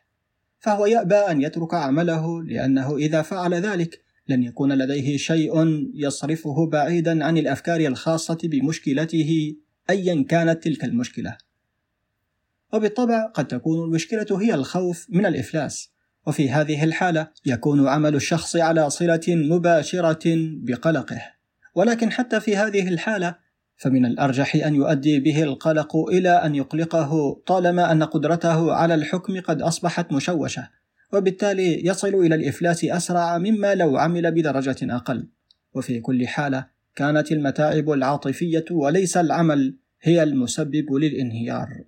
فهو 0.58 0.86
يأبى 0.86 1.14
أن 1.14 1.42
يترك 1.42 1.74
عمله 1.74 2.42
لأنه 2.42 2.96
إذا 2.96 3.22
فعل 3.22 3.54
ذلك 3.54 4.03
لن 4.28 4.42
يكون 4.42 4.72
لديه 4.72 5.16
شيء 5.16 5.52
يصرفه 5.94 6.66
بعيدا 6.66 7.24
عن 7.24 7.38
الأفكار 7.38 7.80
الخاصة 7.80 8.38
بمشكلته 8.44 9.56
أيا 9.90 10.24
كانت 10.28 10.64
تلك 10.64 10.84
المشكلة. 10.84 11.36
وبالطبع 12.72 13.26
قد 13.26 13.46
تكون 13.46 13.84
المشكلة 13.84 14.40
هي 14.40 14.54
الخوف 14.54 15.06
من 15.10 15.26
الإفلاس، 15.26 15.90
وفي 16.26 16.50
هذه 16.50 16.84
الحالة 16.84 17.28
يكون 17.46 17.88
عمل 17.88 18.14
الشخص 18.14 18.56
على 18.56 18.90
صلة 18.90 19.20
مباشرة 19.28 20.22
بقلقه، 20.62 21.22
ولكن 21.74 22.12
حتى 22.12 22.40
في 22.40 22.56
هذه 22.56 22.88
الحالة 22.88 23.36
فمن 23.76 24.06
الأرجح 24.06 24.54
أن 24.66 24.74
يؤدي 24.74 25.20
به 25.20 25.42
القلق 25.42 25.96
إلى 25.96 26.30
أن 26.30 26.54
يقلقه 26.54 27.42
طالما 27.46 27.92
أن 27.92 28.02
قدرته 28.02 28.72
على 28.72 28.94
الحكم 28.94 29.40
قد 29.40 29.62
أصبحت 29.62 30.12
مشوشة. 30.12 30.68
وبالتالي 31.14 31.86
يصل 31.86 32.14
إلى 32.14 32.34
الإفلاس 32.34 32.84
أسرع 32.84 33.38
مما 33.38 33.74
لو 33.74 33.96
عمل 33.96 34.32
بدرجة 34.32 34.76
أقل. 34.82 35.26
وفي 35.74 36.00
كل 36.00 36.26
حالة 36.26 36.66
كانت 36.96 37.32
المتاعب 37.32 37.90
العاطفية 37.90 38.64
وليس 38.70 39.16
العمل 39.16 39.74
هي 40.02 40.22
المسبب 40.22 40.92
للانهيار. 40.92 41.84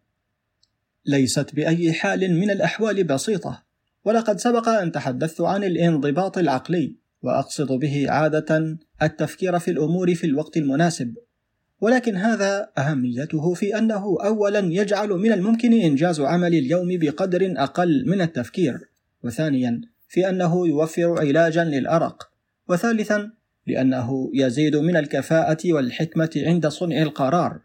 ليست 1.07 1.55
بأي 1.55 1.93
حال 1.93 2.35
من 2.41 2.51
الأحوال 2.51 3.05
بسيطة 3.05 3.63
ولقد 4.05 4.39
سبق 4.39 4.69
أن 4.69 4.93
تحدثت 4.93 5.41
عن 5.41 5.65
الانضباط 5.65 6.39
العقلي 6.39 6.97
وأقصد 7.23 7.73
به 7.73 8.11
عادة 8.11 8.79
التفكير 9.03 9.59
في 9.59 9.71
الأمور 9.71 10.15
في 10.15 10.27
الوقت 10.27 10.57
المناسب. 10.57 11.15
ولكن 11.81 12.17
هذا 12.17 12.69
أهميته 12.79 13.55
في 13.55 13.79
أنه 13.79 14.17
أولا 14.25 14.59
يجعل 14.59 15.09
من 15.09 15.33
الممكن 15.33 15.73
إنجاز 15.73 16.21
عمل 16.21 16.55
اليوم 16.55 16.99
بقدر 16.99 17.55
أقل 17.57 18.05
من 18.07 18.21
التفكير. 18.21 18.89
وثانيا 19.27 19.81
في 20.09 20.29
أنه 20.29 20.69
يوفر 20.69 21.19
علاجا 21.19 21.65
للأرق 21.65 22.31
وثالثا 22.69 23.31
لأنه 23.67 24.31
يزيد 24.35 24.77
من 24.77 24.97
الكفاءة 24.97 25.73
والحكمة 25.73 26.31
عند 26.37 26.67
صنع 26.67 27.03
القرار. 27.03 27.61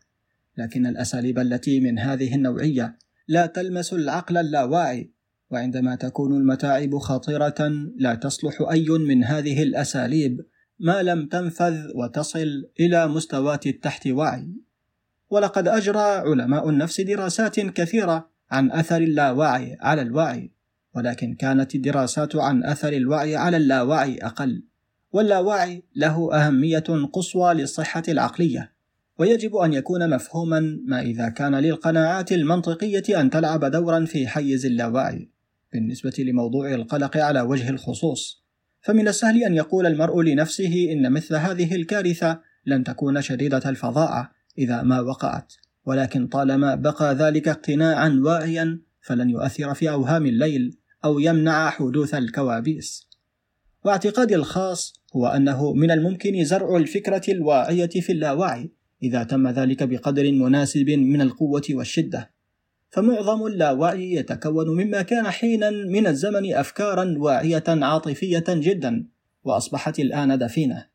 لكن 0.58 0.86
الأساليب 0.86 1.40
التي 1.40 1.80
من 1.80 2.00
هذه 2.00 2.36
النوعية 2.36 2.98
لا 3.28 3.46
تلمس 3.46 3.94
العقل 3.94 4.38
اللاواعي 4.38 5.12
وعندما 5.52 5.96
تكون 5.96 6.38
المتاعب 6.38 6.98
خطيرة 6.98 7.72
لا 7.98 8.16
تصلح 8.16 8.62
أي 8.72 8.90
من 8.90 9.24
هذه 9.24 9.64
الأساليب 9.64 10.42
ما 10.80 11.04
لم 11.04 11.28
تنفذ 11.28 11.88
وتصل 11.96 12.70
إلى 12.80 13.08
مستوات 13.08 13.68
التحت 13.68 14.08
وعي. 14.08 14.48
ولقد 15.30 15.68
أجرى 15.68 16.00
علماء 16.00 16.70
النفس 16.70 17.02
دراسات 17.02 17.60
كثيرة 17.60 18.30
عن 18.52 18.72
أثر 18.72 18.98
اللاوعي 18.98 19.78
على 19.82 20.02
الوعي. 20.02 20.52
ولكن 20.96 21.36
كانت 21.36 21.76
الدراسات 21.76 22.36
عن 22.36 22.64
أثر 22.64 22.94
الوعي 22.94 23.36
على 23.36 23.58
اللاوعي 23.58 24.18
أقل. 24.18 24.64
واللاوعي 25.12 25.84
له 25.96 26.34
أهمية 26.34 27.08
قصوى 27.14 27.54
للصحة 27.54 28.04
العقلية 28.08 28.74
ويجب 29.20 29.56
أن 29.56 29.74
يكون 29.74 30.10
مفهوما 30.10 30.80
ما 30.86 31.02
إذا 31.02 31.30
كان 31.30 31.56
للقناعات 31.56 32.32
المنطقية 32.32 33.22
أن 33.22 33.30
تلعب 33.30 33.66
دورا 33.66 34.06
في 34.06 34.28
حيز 34.28 34.66
اللاوعي. 34.66 35.30
بالنسبة 35.74 36.14
لموضوع 36.20 36.74
القلق 36.74 37.18
على 37.18 37.42
وجه 37.42 37.70
الخصوص 37.70 38.44
فمن 38.82 39.08
السهل 39.08 39.44
أن 39.44 39.54
يقول 39.54 39.86
المرء 39.86 40.22
لنفسه 40.22 40.88
إن 40.92 41.12
مثل 41.12 41.36
هذه 41.36 41.76
الكارثة 41.76 42.42
لن 42.66 42.84
تكون 42.84 43.22
شديدة 43.22 43.70
الفظاعة 43.70 44.32
إذا 44.58 44.82
ما 44.82 45.00
وقعت، 45.00 45.54
ولكن 45.86 46.28
طالما 46.28 46.76
بقى 46.76 47.16
ذلك 47.16 47.48
اقتناعا 47.48 48.22
واعيا 48.24 48.80
فلن 49.02 49.30
يؤثر 49.30 49.74
في 49.74 49.90
أوهام 49.90 50.26
الليل. 50.26 50.78
أو 51.06 51.20
يمنع 51.20 51.70
حدوث 51.70 52.14
الكوابيس. 52.14 53.08
واعتقادي 53.86 54.36
الخاص 54.36 54.94
هو 55.16 55.28
أنه 55.28 55.74
من 55.74 55.92
الممكن 55.92 56.44
زرع 56.44 56.78
الفكرة 56.78 57.22
الواعية 57.30 57.88
في 57.88 58.12
اللاوعي 58.12 58.72
إذا 59.04 59.24
تم 59.24 59.48
ذلك 59.48 59.84
بقدر 59.84 60.32
مناسب 60.32 60.90
من 60.90 61.22
القوة 61.22 61.64
والشدة، 61.70 62.32
فمعظم 62.90 63.46
اللاوعي 63.46 64.14
يتكون 64.14 64.68
مما 64.70 65.02
كان 65.02 65.30
حينا 65.30 65.70
من 65.70 66.08
الزمن 66.08 66.54
افكارا 66.54 67.16
واعية 67.18 67.64
عاطفية 67.68 68.44
جدا 68.48 69.08
وأصبحت 69.44 70.00
الآن 70.00 70.38
دفينة. 70.38 70.88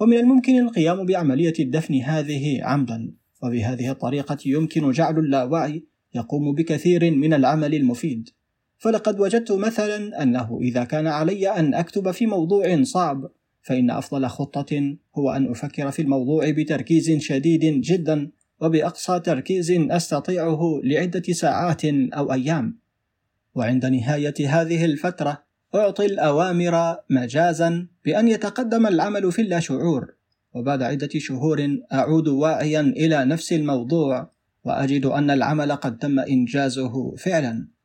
ومن 0.00 0.16
الممكن 0.16 0.58
القيام 0.58 1.06
بعملية 1.06 1.54
الدفن 1.60 1.94
هذه 1.94 2.64
عمدا 2.64 3.14
وبهذه 3.42 3.90
الطريقة 3.90 4.38
يمكن 4.46 4.90
جعل 4.90 5.18
اللاوعي 5.18 5.84
يقوم 6.14 6.54
بكثير 6.54 7.10
من 7.10 7.34
العمل 7.34 7.74
المفيد. 7.74 8.28
فلقد 8.82 9.20
وجدت 9.20 9.52
مثلا 9.52 10.22
أنه 10.22 10.58
إذا 10.62 10.84
كان 10.84 11.06
علي 11.06 11.48
أن 11.48 11.74
أكتب 11.74 12.10
في 12.10 12.26
موضوع 12.26 12.82
صعب 12.82 13.30
فإن 13.62 13.90
أفضل 13.90 14.26
خطة 14.26 14.96
هو 15.16 15.30
أن 15.30 15.50
أفكر 15.50 15.90
في 15.90 16.02
الموضوع 16.02 16.50
بتركيز 16.50 17.10
شديد 17.10 17.80
جدا 17.80 18.30
وبأقصى 18.60 19.20
تركيز 19.20 19.70
أستطيعه 19.70 20.80
لعدة 20.84 21.22
ساعات 21.32 21.84
أو 21.84 22.32
أيام. 22.32 22.78
وعند 23.54 23.86
نهاية 23.86 24.34
هذه 24.48 24.84
الفترة 24.84 25.42
أعطي 25.74 26.06
الأوامر 26.06 26.96
مجازا 27.10 27.86
بأن 28.04 28.28
يتقدم 28.28 28.86
العمل 28.86 29.32
في 29.32 29.42
اللاشعور 29.42 30.14
وبعد 30.54 30.82
عدة 30.82 31.10
شهور 31.16 31.78
أعود 31.92 32.28
واعيا 32.28 32.80
إلى 32.80 33.24
نفس 33.24 33.52
الموضوع 33.52 34.30
وأجد 34.64 35.06
أن 35.06 35.30
العمل 35.30 35.72
قد 35.72 35.98
تم 35.98 36.18
إنجازه 36.18 37.14
فعلا. 37.16 37.81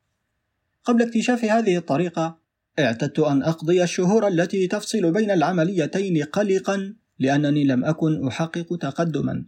قبل 0.88 1.02
اكتشاف 1.02 1.46
هذه 1.46 1.78
الطريقة 1.78 2.38
اعتدت 2.80 3.20
أن 3.20 3.44
أقضي 3.44 3.84
الشهور 3.84 4.28
التي 4.28 4.68
تفصل 4.68 5.12
بين 5.12 5.32
العمليتين 5.32 6.24
قلقا 6.24 6.94
لأنني 7.20 7.64
لم 7.64 7.86
أكن 7.86 8.28
أحقق 8.28 8.78
تقدما 8.82 9.46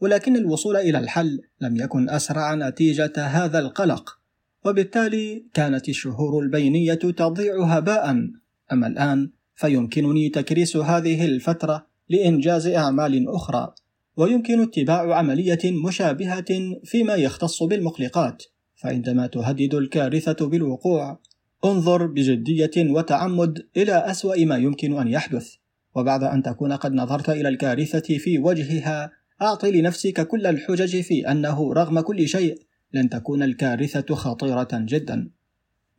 ولكن 0.00 0.36
الوصول 0.36 0.76
إلى 0.76 0.98
الحل 0.98 1.40
لم 1.60 1.76
يكن 1.76 2.10
أسرع 2.10 2.54
نتيجة 2.54 3.12
هذا 3.16 3.58
القلق. 3.58 4.18
وبالتالي 4.64 5.44
كانت 5.54 5.88
الشهور 5.88 6.42
البينية 6.42 6.94
تضيع 6.94 7.64
هباء. 7.64 8.10
أما 8.72 8.86
الآن 8.86 9.30
فيمكنني 9.54 10.28
تكريس 10.28 10.76
هذه 10.76 11.24
الفترة 11.24 11.86
لإنجاز 12.08 12.66
أعمال 12.66 13.28
أخرى 13.28 13.74
ويمكن 14.16 14.62
اتباع 14.62 15.14
عملية 15.14 15.58
مشابهة 15.86 16.80
فيما 16.84 17.14
يختص 17.14 17.62
بالمقلقات. 17.62 18.42
فعندما 18.80 19.26
تهدد 19.26 19.74
الكارثة 19.74 20.46
بالوقوع 20.48 21.20
انظر 21.64 22.06
بجدية 22.06 22.70
وتعمد 22.76 23.66
إلى 23.76 23.92
أسوأ 23.92 24.44
ما 24.44 24.56
يمكن 24.56 24.98
أن 24.98 25.08
يحدث. 25.08 25.54
وبعد 25.94 26.22
أن 26.22 26.42
تكون 26.42 26.72
قد 26.72 26.92
نظرت 26.92 27.30
إلى 27.30 27.48
الكارثة 27.48 28.18
في 28.18 28.38
وجهها 28.38 29.12
أعطي 29.42 29.70
لنفسك 29.70 30.26
كل 30.26 30.46
الحجج 30.46 31.00
في 31.00 31.30
أنه 31.30 31.72
رغم 31.72 32.00
كل 32.00 32.28
شيء 32.28 32.58
لن 32.92 33.08
تكون 33.08 33.42
الكارثة 33.42 34.14
خطيرة 34.14 34.68
جدا. 34.72 35.30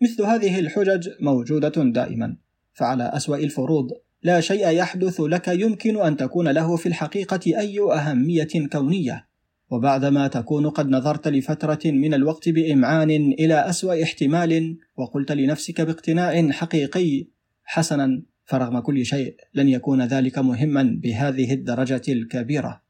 مثل 0.02 0.24
هذه 0.24 0.60
الحجج 0.60 1.10
موجودة 1.20 1.84
دائما. 1.84 2.38
فعلى 2.74 3.04
أسوأ 3.04 3.38
الفروض 3.38 3.92
لا 4.24 4.42
شيء 4.42 4.70
يحدث 4.70 5.20
لك 5.22 5.48
يمكن 5.48 6.02
أن 6.02 6.18
تكون 6.18 6.48
له 6.48 6.76
في 6.76 6.86
الحقيقة 6.86 7.60
أي 7.60 7.80
أهمية 7.80 8.68
كونية. 8.72 9.31
وبعدما 9.72 10.28
تكون 10.28 10.70
قد 10.70 10.90
نظرت 10.90 11.28
لفترة 11.28 11.80
من 11.86 12.14
الوقت 12.14 12.50
بإمعان 12.50 13.12
إلى 13.12 13.70
أسوأ 13.70 14.04
احتمال 14.04 14.78
وقلت 14.98 15.32
لنفسك 15.32 15.82
باقتناع 15.82 16.52
حقيقي 16.52 17.28
حسنا 17.64 18.24
فرغم 18.46 18.80
كل 18.80 19.06
شيء 19.06 19.36
لن 19.54 19.70
يكون 19.70 20.02
ذلك 20.02 20.38
مهما 20.38 21.00
بهذه 21.04 21.54
الدرجة 21.54 22.02
الكبيرة. 22.10 22.82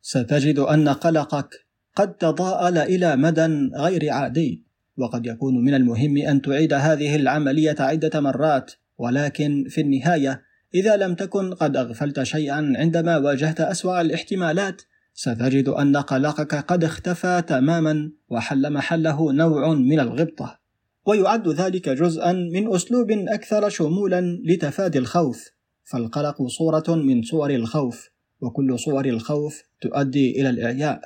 ستجد 0.00 0.58
أن 0.58 0.88
قلقك 0.88 1.66
قد 1.96 2.14
تضاءل 2.14 2.78
إلى 2.78 3.16
مدى 3.16 3.70
غير 3.76 4.12
عادي 4.12 4.64
وقد 4.96 5.26
يكون 5.26 5.64
من 5.64 5.74
المهم 5.74 6.16
أن 6.16 6.42
تعيد 6.42 6.72
هذه 6.72 7.16
العملية 7.16 7.76
عدة 7.80 8.20
مرات 8.20 8.72
ولكن 8.98 9.64
في 9.68 9.80
النهاية 9.80 10.42
إذا 10.74 10.96
لم 10.96 11.14
تكن 11.14 11.54
قد 11.54 11.76
أغفلت 11.76 12.22
شيئا 12.22 12.72
عندما 12.76 13.16
واجهت 13.16 13.60
أسوأ 13.60 14.00
الاحتمالات 14.00 14.82
ستجد 15.14 15.68
أن 15.68 15.96
قلقك 15.96 16.54
قد 16.54 16.84
اختفى 16.84 17.42
تماما 17.46 18.12
وحل 18.28 18.72
محله 18.72 19.32
نوع 19.32 19.74
من 19.74 20.00
الغبطة. 20.00 20.58
ويعد 21.06 21.48
ذلك 21.48 21.88
جزءا 21.88 22.32
من 22.32 22.74
أسلوب 22.74 23.10
أكثر 23.10 23.68
شمولا 23.68 24.42
لتفادي 24.44 24.98
الخوف. 24.98 25.50
فالقلق 25.84 26.46
صورة 26.46 26.84
من 26.88 27.22
صور 27.22 27.50
الخوف 27.50 28.10
وكل 28.40 28.78
صور 28.78 29.04
الخوف 29.04 29.62
تؤدي 29.80 30.40
إلى 30.40 30.50
الإعياء. 30.50 31.00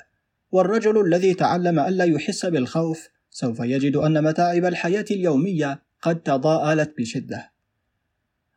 والرجل 0.53 1.07
الذي 1.07 1.35
تعلم 1.35 1.79
ألا 1.79 2.05
يحس 2.05 2.47
بالخوف 2.47 3.09
سوف 3.31 3.61
يجد 3.61 3.97
أن 3.97 4.25
متاعب 4.25 4.65
الحياة 4.65 5.05
اليومية 5.11 5.83
قد 6.03 6.23
تضاءلت 6.23 6.95
بشدة. 6.99 7.51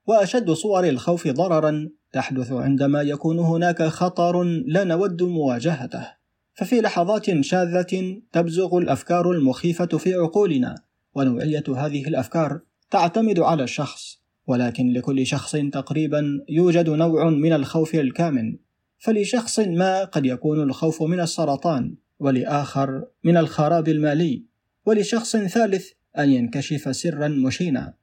وأشد 0.08 0.52
صور 0.52 0.90
الخوف 0.90 1.28
ضررا 1.28 1.90
تحدث 2.12 2.52
عندما 2.52 3.02
يكون 3.02 3.40
هناك 3.40 3.84
خطر 3.84 4.44
لا 4.44 4.84
نود 4.84 5.24
مواجهته. 5.24 6.08
ففي 6.54 6.82
لحظات 6.82 7.42
شاذة 7.42 8.22
تبزغ 8.32 8.78
الأفكار 8.78 9.32
المخيفة 9.32 9.86
في 9.86 10.14
عقولنا 10.14 10.76
ونوعية 11.16 11.64
هذه 11.78 12.08
الأفكار 12.08 12.60
تعتمد 12.92 13.40
على 13.40 13.64
الشخص 13.64 14.22
ولكن 14.48 14.94
لكل 14.94 15.26
شخص 15.26 15.56
تقريبا 15.56 16.46
يوجد 16.50 16.90
نوع 16.90 17.30
من 17.30 17.54
الخوف 17.54 17.96
الكامن. 17.96 18.58
فلشخص 18.98 19.60
ما 19.60 20.04
قد 20.04 20.26
يكون 20.26 20.64
الخوف 20.64 21.04
من 21.04 21.20
السرطان 21.20 21.96
ولآخر 22.20 23.06
من 23.24 23.38
الخراب 23.38 23.88
المالي 23.88 24.46
ولشخص 24.86 25.38
ثالث 25.38 25.90
أن 26.18 26.30
ينكشف 26.30 26.96
سرا 26.96 27.28
مشينا. 27.28 27.94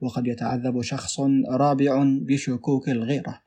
وقد 0.00 0.26
يتعذب 0.26 0.82
شخص 0.82 1.20
رابع 1.50 2.04
بشكوك 2.04 2.88
الغيرة. 2.88 3.45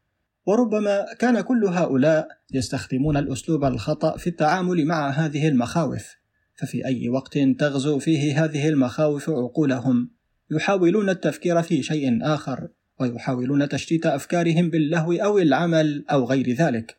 وربما 0.49 1.05
كان 1.19 1.41
كل 1.41 1.65
هؤلاء 1.65 2.27
يستخدمون 2.53 3.17
الأسلوب 3.17 3.65
الخطأ 3.65 4.17
في 4.17 4.27
التعامل 4.27 4.85
مع 4.85 5.09
هذه 5.09 5.47
المخاوف 5.47 6.15
ففي 6.55 6.85
أي 6.85 7.09
وقت 7.09 7.37
تغزو 7.37 7.99
فيه 7.99 8.43
هذه 8.45 8.69
المخاوف 8.69 9.29
عقولهم 9.29 10.09
يحاولون 10.51 11.09
التفكير 11.09 11.61
في 11.61 11.83
شيء 11.83 12.19
آخر 12.21 12.67
ويحاولون 12.99 13.69
تشتيت 13.69 14.05
أفكارهم 14.05 14.69
باللهو 14.69 15.13
أو 15.13 15.37
العمل 15.37 16.05
أو 16.11 16.25
غير 16.25 16.53
ذلك. 16.53 16.97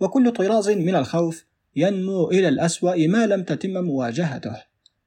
وكل 0.00 0.30
طراز 0.30 0.70
من 0.70 0.94
الخوف 0.94 1.44
ينمو 1.76 2.30
إلى 2.30 2.48
الأسوأ 2.48 3.06
ما 3.06 3.26
لم 3.26 3.42
تتم 3.42 3.84
مواجهته. 3.84 4.56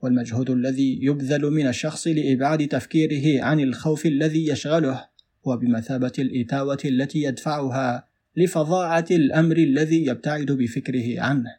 والمجهود 0.01 0.49
الذي 0.49 0.99
يبذل 1.01 1.41
من 1.41 1.67
الشخص 1.67 2.07
لإبعاد 2.07 2.67
تفكيره 2.67 3.43
عن 3.43 3.59
الخوف 3.59 4.05
الذي 4.05 4.47
يشغله 4.47 5.05
هو 5.47 5.57
بمثابة 5.57 6.13
الإتاوة 6.19 6.79
التي 6.85 7.23
يدفعها 7.23 8.07
لفظاعة 8.35 9.05
الأمر 9.11 9.57
الذي 9.57 10.05
يبتعد 10.05 10.51
بفكره 10.51 11.21
عنه. 11.21 11.55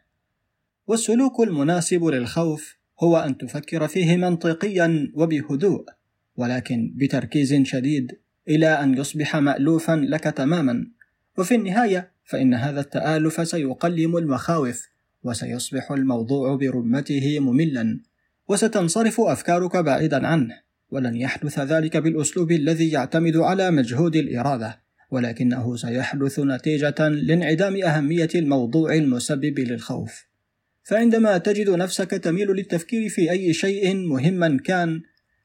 والسلوك 0.87 1.39
المناسب 1.39 2.03
للخوف 2.03 2.77
هو 2.99 3.17
أن 3.17 3.37
تفكر 3.37 3.87
فيه 3.87 4.17
منطقيا 4.17 5.11
وبهدوء، 5.13 5.85
ولكن 6.35 6.93
بتركيز 6.95 7.53
شديد 7.53 8.17
إلى 8.49 8.67
أن 8.67 8.97
يصبح 8.97 9.35
مألوفا 9.35 9.95
لك 9.95 10.23
تماما، 10.23 10.87
وفي 11.37 11.55
النهاية 11.55 12.11
فإن 12.25 12.53
هذا 12.53 12.79
التآلف 12.79 13.47
سيقلم 13.47 14.17
المخاوف، 14.17 14.87
وسيصبح 15.23 15.91
الموضوع 15.91 16.55
برمته 16.55 17.39
مملا، 17.39 17.99
وستنصرف 18.47 19.21
أفكارك 19.21 19.77
بعيدا 19.77 20.27
عنه. 20.27 20.70
ولن 20.91 21.15
يحدث 21.15 21.59
ذلك 21.59 21.97
بالأسلوب 21.97 22.51
الذي 22.51 22.89
يعتمد 22.89 23.37
على 23.37 23.71
مجهود 23.71 24.15
الإرادة 24.15 24.81
ولكنه 25.11 25.75
سيحدث 25.75 26.39
نتيجة 26.39 27.07
لانعدام 27.07 27.83
أهمية 27.83 28.29
الموضوع 28.35 28.93
المسبب 28.93 29.59
للخوف. 29.59 30.25
فعندما 30.83 31.37
تجد 31.37 31.69
نفسك 31.69 32.09
تميل 32.09 32.47
للتفكير 32.47 33.09
في 33.09 33.31
أي 33.31 33.53
شيء 33.53 33.95
مهما 33.95 34.57
كان 34.65 35.01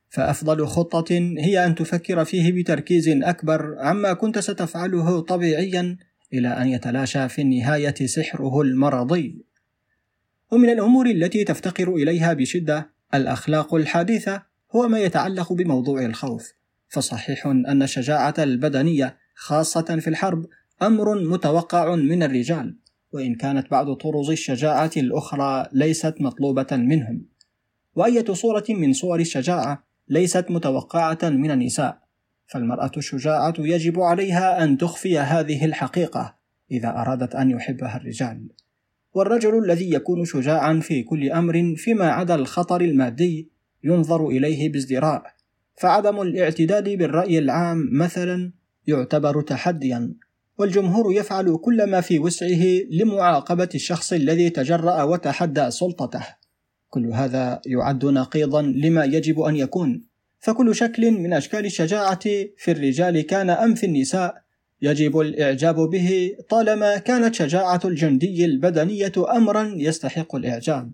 فأفضل 0.09 0.67
خطة 0.67 1.13
هي 1.39 1.67
أن 1.67 1.75
تفكر 1.75 2.25
فيه 2.25 2.53
بتركيز 2.53 3.09
أكبر 3.09 3.77
عما 3.79 4.13
كنت 4.13 4.39
ستفعله 4.39 5.21
طبيعيا 5.21 5.97
إلى 6.33 6.49
أن 6.49 6.69
يتلاشى 6.69 7.29
في 7.29 7.43
النهاية 7.43 7.95
سحره 8.07 8.63
المرضي. 8.63 9.45
ومن 10.51 10.71
الأمور 10.71 11.07
التي 11.07 11.45
تفتقر 11.45 11.95
إليها 11.95 12.33
بشدة 12.33 12.91
الأخلاق 13.15 13.75
الحديثة 13.75 14.43
هو 14.77 14.89
ما 14.89 14.99
يتعلق 14.99 15.53
بموضوع 15.53 16.05
الخوف. 16.05 16.53
فصحيح 16.89 17.47
أن 17.47 17.83
الشجاعة 17.83 18.35
البدنية 18.39 19.17
خاصة 19.35 19.99
في 20.01 20.09
الحرب 20.09 20.47
أمر 20.83 21.23
متوقع 21.23 21.95
من 21.95 22.23
الرجال 22.23 22.77
وإن 23.13 23.35
كانت 23.35 23.71
بعض 23.71 23.93
طرز 23.93 24.31
الشجاعة 24.31 24.91
الأخرى 24.97 25.69
ليست 25.73 26.15
مطلوبة 26.21 26.67
منهم. 26.73 27.25
وأية 27.95 28.33
صورة 28.33 28.65
من 28.69 28.93
صور 28.93 29.21
الشجاعة 29.21 29.85
ليست 30.09 30.47
متوقعة 30.51 31.19
من 31.23 31.51
النساء 31.51 31.99
فالمرأة 32.47 32.93
الشجاعة 32.97 33.55
يجب 33.59 34.01
عليها 34.01 34.65
أن 34.65 34.79
تخفي 34.79 35.19
هذه 35.19 35.65
الحقيقة 35.65 36.37
إذا 36.71 36.89
أرادت 36.89 37.35
أن 37.35 37.51
يحبها 37.51 37.97
الرجال. 37.97 38.49
والرجل 39.15 39.65
الذي 39.65 39.95
يكون 39.95 40.25
شجاعا 40.25 40.81
في 40.81 41.03
كل 41.03 41.31
أمر 41.33 41.75
فيما 41.77 42.11
عدا 42.11 42.35
الخطر 42.35 42.81
المادي 42.81 43.56
ينظر 43.87 44.29
إليه 44.29 44.73
بازدراء. 44.73 45.23
فعدم 45.75 46.21
الاعتداد 46.21 46.89
بالرأي 46.89 47.39
العام 47.39 47.89
مثلا 47.93 48.53
يعتبر 48.87 49.43
تحديا 49.43 50.15
والجمهور 50.59 51.13
يفعل 51.13 51.57
كل 51.57 51.91
ما 51.91 52.01
في 52.01 52.19
وسعه 52.19 52.65
لمعاقبة 52.91 53.69
الشخص 53.75 54.13
الذي 54.13 54.51
تجرأ 54.51 55.03
وتحدى 55.03 55.71
سلطته. 55.71 56.27
كل 56.89 57.07
هذا 57.07 57.61
يعد 57.67 58.05
نقيضا 58.05 58.63
لما 58.63 59.05
يجب 59.05 59.41
أن 59.41 59.57
يكون. 59.57 60.05
فكل 60.39 60.75
شكل 60.75 61.11
من 61.11 61.33
أشكال 61.33 61.67
الشجاعة 61.67 62.25
في 62.57 62.71
الرجال 62.71 63.21
كان 63.21 63.51
أم 63.51 63.75
في 63.75 63.87
النساء. 63.87 64.35
يجب 64.83 65.21
الإعجاب 65.21 65.77
به 65.77 66.37
طالما 66.49 66.99
كانت 66.99 67.35
شجاعة 67.35 67.81
الجندي 67.85 68.45
البدنية 68.45 69.13
أمرا 69.37 69.75
يستحق 69.77 70.37
الإعجاب. 70.37 70.93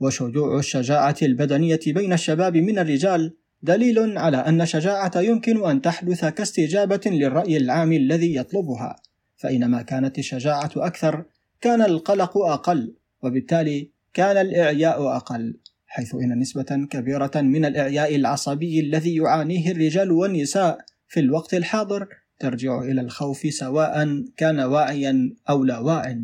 وشجوع 0.00 0.58
الشجاعة 0.58 1.16
البدنية 1.22 1.80
بين 1.86 2.12
الشباب 2.12 2.56
من 2.56 2.78
الرجال 2.78 3.36
دليل 3.62 4.18
على 4.18 4.36
أن 4.36 4.60
الشجاعة 4.60 5.12
يمكن 5.16 5.70
أن 5.70 5.82
تحدث 5.82 6.24
كاستجابة 6.24 7.00
للرأي 7.06 7.56
العام 7.56 7.92
الذي 7.92 8.36
يطلبها 8.36 8.96
فإنما 9.36 9.82
كانت 9.82 10.18
الشجاعة 10.18 10.70
أكثر 10.76 11.24
كان 11.60 11.82
القلق 11.82 12.38
أقل 12.38 12.94
وبالتالي 13.22 13.90
كان 14.14 14.36
الإعياء 14.36 15.02
أقل 15.16 15.56
حيث 15.86 16.14
إن 16.14 16.38
نسبة 16.38 16.86
كبيرة 16.90 17.30
من 17.34 17.64
الإعياء 17.64 18.16
العصبي 18.16 18.80
الذي 18.80 19.16
يعانيه 19.16 19.70
الرجال 19.70 20.12
والنساء 20.12 20.78
في 21.08 21.20
الوقت 21.20 21.54
الحاضر 21.54 22.08
ترجع 22.38 22.82
إلى 22.82 23.00
الخوف 23.00 23.46
سواء 23.50 24.24
كان 24.36 24.60
واعيا 24.60 25.34
أو 25.48 25.64
لا 25.64 25.78
واع 25.78 26.18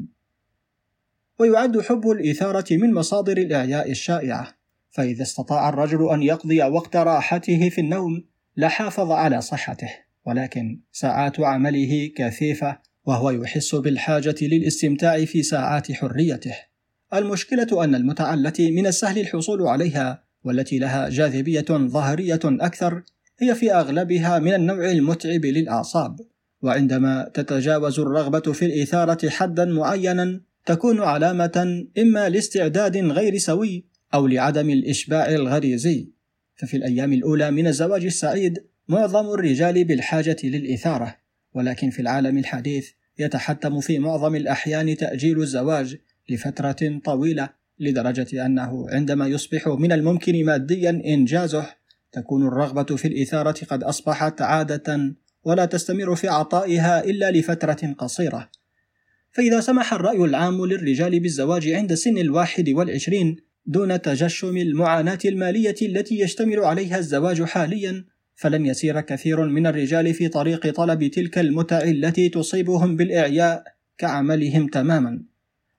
ويعد 1.40 1.81
حب 1.81 2.11
الإثارة 2.11 2.64
من 2.70 2.94
مصادر 2.94 3.37
الإعياء 3.37 3.90
الشائعة. 3.90 4.55
فإذا 4.90 5.22
استطاع 5.22 5.68
الرجل 5.68 6.11
أن 6.11 6.22
يقضي 6.22 6.62
وقت 6.62 6.96
راحته 6.96 7.68
في 7.68 7.81
النوم 7.81 8.24
لحافظ 8.57 9.11
على 9.11 9.40
صحته. 9.40 9.88
ولكن 10.26 10.81
ساعات 10.92 11.40
عمله 11.40 12.11
كثيفة 12.16 12.79
وهو 13.05 13.31
يحس 13.31 13.74
بالحاجة 13.74 14.35
للاستمتاع 14.42 15.24
في 15.24 15.42
ساعات 15.42 15.92
حريته. 15.92 16.55
المشكلة 17.14 17.85
أن 17.85 17.94
المتعة 17.94 18.35
التي 18.35 18.70
من 18.70 18.87
السهل 18.87 19.18
الحصول 19.18 19.62
عليها 19.62 20.22
والتي 20.44 20.79
لها 20.79 21.09
جاذبية 21.09 21.64
ظاهرية 21.70 22.40
أكثر 22.44 23.03
هي 23.38 23.55
في 23.55 23.72
أغلبها 23.72 24.38
من 24.38 24.55
النوع 24.55 24.90
المتعب 24.90 25.44
للأعصاب. 25.44 26.20
وعندما 26.62 27.31
تتجاوز 27.35 28.00
الرغبة 28.00 28.53
في 28.53 28.64
الإثارة 28.64 29.29
حدا 29.29 29.64
معينا 29.64 30.40
تكون 30.66 31.00
علامة 31.00 31.86
إما 31.98 32.28
لاستعداد 32.28 32.96
غير 32.96 33.38
سوي 33.38 33.84
أو 34.14 34.26
لعدم 34.26 34.70
الإشباع 34.70 35.28
الغريزي. 35.28 36.08
ففي 36.56 36.76
الأيام 36.76 37.12
الأولى 37.12 37.50
من 37.50 37.66
الزواج 37.66 38.04
السعيد 38.04 38.64
معظم 38.88 39.30
الرجال 39.30 39.84
بالحاجة 39.84 40.36
للإثارة 40.44 41.16
ولكن 41.54 41.90
في 41.90 42.02
العالم 42.02 42.38
الحديث 42.38 42.90
يتحتم 43.18 43.80
في 43.80 43.98
معظم 43.98 44.34
الأحيان 44.36 44.96
تأجيل 44.96 45.40
الزواج 45.40 45.96
لفترة 46.28 47.00
طويلة 47.04 47.48
لدرجة 47.78 48.46
أنه 48.46 48.86
عندما 48.90 49.26
يصبح 49.26 49.68
من 49.68 49.92
الممكن 49.92 50.44
ماديا 50.44 51.02
إنجازه 51.06 51.66
تكون 52.12 52.46
الرغبة 52.46 52.96
في 52.96 53.08
الإثارة 53.08 53.64
قد 53.64 53.82
أصبحت 53.82 54.42
عادة 54.42 55.14
ولا 55.44 55.64
تستمر 55.64 56.14
في 56.14 56.28
عطائها 56.28 57.04
إلا 57.04 57.30
لفترة 57.30 57.94
قصيرة. 57.98 58.50
فإذا 59.32 59.60
سمح 59.60 59.94
الرأي 59.94 60.24
العام 60.24 60.66
للرجال 60.66 61.20
بالزواج 61.20 61.68
عند 61.68 61.94
سن 61.94 62.18
الواحد 62.18 62.68
والعشرين 62.68 63.36
دون 63.66 64.02
تجشم 64.02 64.56
المعاناة 64.56 65.18
المالية 65.24 65.74
التي 65.82 66.20
يشتمل 66.20 66.58
عليها 66.58 66.98
الزواج 66.98 67.42
حاليا 67.42 68.04
فلن 68.34 68.66
يسير 68.66 69.00
كثير 69.00 69.46
من 69.46 69.66
الرجال 69.66 70.14
في 70.14 70.28
طريق 70.28 70.70
طلب 70.70 71.06
تلك 71.06 71.38
المتع 71.38 71.82
التي 71.82 72.28
تصيبهم 72.28 72.96
بالإعياء 72.96 73.64
كعملهم 73.98 74.66
تماما. 74.66 75.22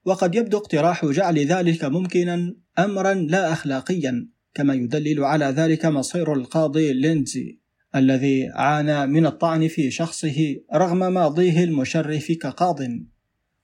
وقد 0.05 0.35
يبدو 0.35 0.57
اقتراح 0.57 1.05
جعل 1.05 1.39
ذلك 1.39 1.83
ممكنا 1.83 2.55
أمرا 2.79 3.13
لا 3.13 3.51
أخلاقيا 3.51 4.27
كما 4.53 4.73
يدلل 4.73 5.23
على 5.23 5.45
ذلك 5.45 5.85
مصير 5.85 6.33
القاضي 6.33 6.93
ليندزي 6.93 7.59
الذي 7.95 8.49
عانى 8.53 9.07
من 9.07 9.25
الطعن 9.25 9.67
في 9.67 9.91
شخصه 9.91 10.55
رغم 10.73 11.13
ماضيه 11.13 11.63
المشرف 11.63 12.31
كقاض. 12.31 12.79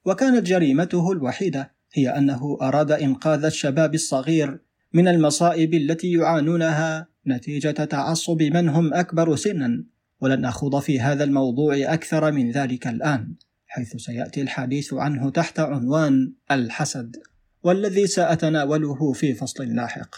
وكانت 0.08 0.48
جريمته 0.48 1.12
الوحيدة 1.12 1.72
هي 1.94 2.10
أنه 2.10 2.58
أراد 2.62 2.92
إنقاذ 2.92 3.46
الشباب 3.46 3.94
الصغير 3.94 4.60
من 4.94 5.08
المصائب 5.08 5.74
التي 5.74 6.12
يعانونها 6.12 7.08
نتيجة 7.28 7.72
تعصب 7.72 8.42
من 8.42 8.70
هم 8.70 8.94
أكبر 8.94 9.36
سنا 9.36 9.84
ولن 10.22 10.46
أخوض 10.46 10.80
في 10.80 11.00
هذا 11.00 11.24
الموضوع 11.24 11.76
أكثر 11.78 12.32
من 12.32 12.52
ذلك 12.52 12.88
الآن 12.88 13.34
حيث 13.68 13.96
سيأتي 13.96 14.42
الحديث 14.42 14.94
عنه 14.94 15.30
تحت 15.30 15.60
عنوان 15.60 16.34
الحسد 16.52 17.18
والذي 17.64 18.08
سأتناوله 18.08 19.14
في 19.14 19.34
فصل 19.34 19.64
لاحق. 19.64 20.16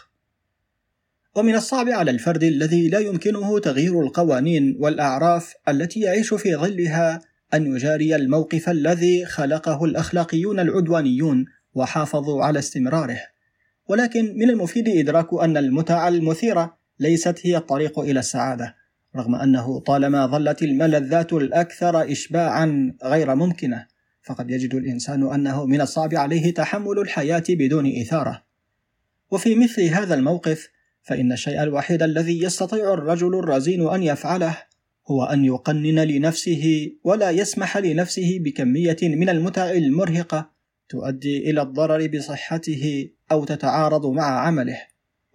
ومن 1.36 1.56
الصعب 1.56 1.90
على 1.90 2.12
الفرد 2.12 2.44
الذي 2.44 2.90
لا 2.90 3.00
يمكنه 3.00 3.60
تغيير 3.60 4.02
القوانين 4.02 4.78
والأعراف 4.80 5.54
التي 5.68 6.00
يعيش 6.00 6.34
في 6.34 6.56
ظلها 6.56 7.22
أن 7.54 7.76
يجاري 7.76 8.16
الموقف 8.16 8.70
الذي 8.70 9.26
خلقه 9.26 9.86
الأخلاقيون 9.86 10.60
العدوانيون 10.60 11.46
وحافظوا 11.74 12.44
على 12.44 12.60
استمراره. 12.60 13.20
ولكن 13.88 14.34
من 14.38 14.50
المفيد 14.50 14.90
إدراك 14.90 15.34
أن 15.34 15.58
المتع 15.58 16.08
المثيره 16.08 16.78
ليست 17.00 17.40
هي 17.44 17.58
الطريق 17.58 18.00
إلى 18.00 18.20
السعادة 18.20 18.76
رغم 19.16 19.36
أنه 19.36 19.80
طالما 19.80 20.26
ظلت 20.26 20.64
الملذات 20.64 21.34
الأكثر 21.34 22.12
اشباعا 22.12 22.96
غير 23.04 23.36
ممكنة 23.36 23.86
فقد 24.24 24.52
يجد 24.52 24.76
الإنسان 24.76 25.34
أنه 25.34 25.66
من 25.66 25.82
الصعب 25.82 26.16
عليه 26.16 26.54
تحمل 26.54 27.00
الحياة 27.00 27.44
بدون 27.50 28.02
إثارة. 28.02 28.44
وفي 29.32 29.56
مثل 29.56 29.82
هذا 29.84 30.16
الموقف 30.16 30.70
فإن 31.02 31.32
الشيء 31.32 31.64
الوحيد 31.64 32.04
الذي 32.04 32.44
يستطيع 32.44 32.94
الرجل 32.94 33.40
الرزين 33.40 33.90
أن 33.90 34.04
يفعله 34.04 34.58
هو 35.12 35.24
أن 35.24 35.46
يقنن 35.46 36.00
لنفسه 36.00 36.92
ولا 37.04 37.30
يسمح 37.30 37.78
لنفسه 37.78 38.40
بكمية 38.40 38.98
من 39.02 39.30
المتع 39.30 39.72
المرهقة 39.72 40.52
تؤدي 40.90 41.50
إلى 41.50 41.62
الضرر 41.62 42.08
بصحته 42.08 43.10
أو 43.32 43.46
تتعارض 43.46 44.06
مع 44.06 44.40
عمله. 44.40 44.78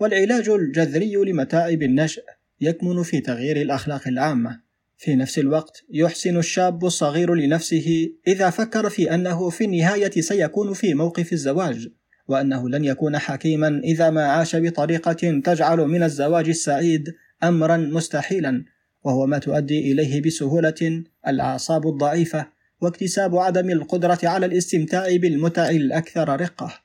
والعلاج 0.00 0.48
الجذري 0.48 1.14
لمتاعب 1.14 1.82
النشء 1.82 2.22
يكمن 2.60 3.02
في 3.02 3.20
تغيير 3.20 3.56
الأخلاق 3.56 4.08
العامة. 4.08 4.60
في 4.98 5.16
نفس 5.16 5.38
الوقت 5.38 5.84
يحسن 5.90 6.36
الشاب 6.36 6.84
الصغير 6.84 7.34
لنفسه 7.34 8.10
إذا 8.26 8.50
فكر 8.50 8.90
في 8.90 9.14
أنه 9.14 9.50
في 9.50 9.64
النهاية 9.64 10.20
سيكون 10.20 10.72
في 10.72 10.94
موقف 10.94 11.32
الزواج 11.32 11.88
وأنه 12.28 12.68
لن 12.68 12.84
يكون 12.84 13.18
حكيما 13.18 13.80
إذا 13.84 14.10
ما 14.10 14.24
عاش 14.24 14.56
بطريقة 14.56 15.40
تجعل 15.44 15.78
من 15.78 16.02
الزواج 16.02 16.48
السعيد 16.48 17.14
امرا 17.42 17.76
مستحيلا. 17.76 18.64
وهو 19.04 19.26
ما 19.26 19.38
تؤدي 19.38 19.92
إليه 19.92 20.22
بسهولة 20.22 21.04
الأعصاب 21.28 21.88
الضعيفة 21.88 22.46
واكتساب 22.80 23.36
عدم 23.36 23.70
القدرة 23.70 24.18
على 24.22 24.46
الاستمتاع 24.46 25.16
بالمتع 25.16 25.70
الأكثر 25.70 26.40
رقة. 26.40 26.84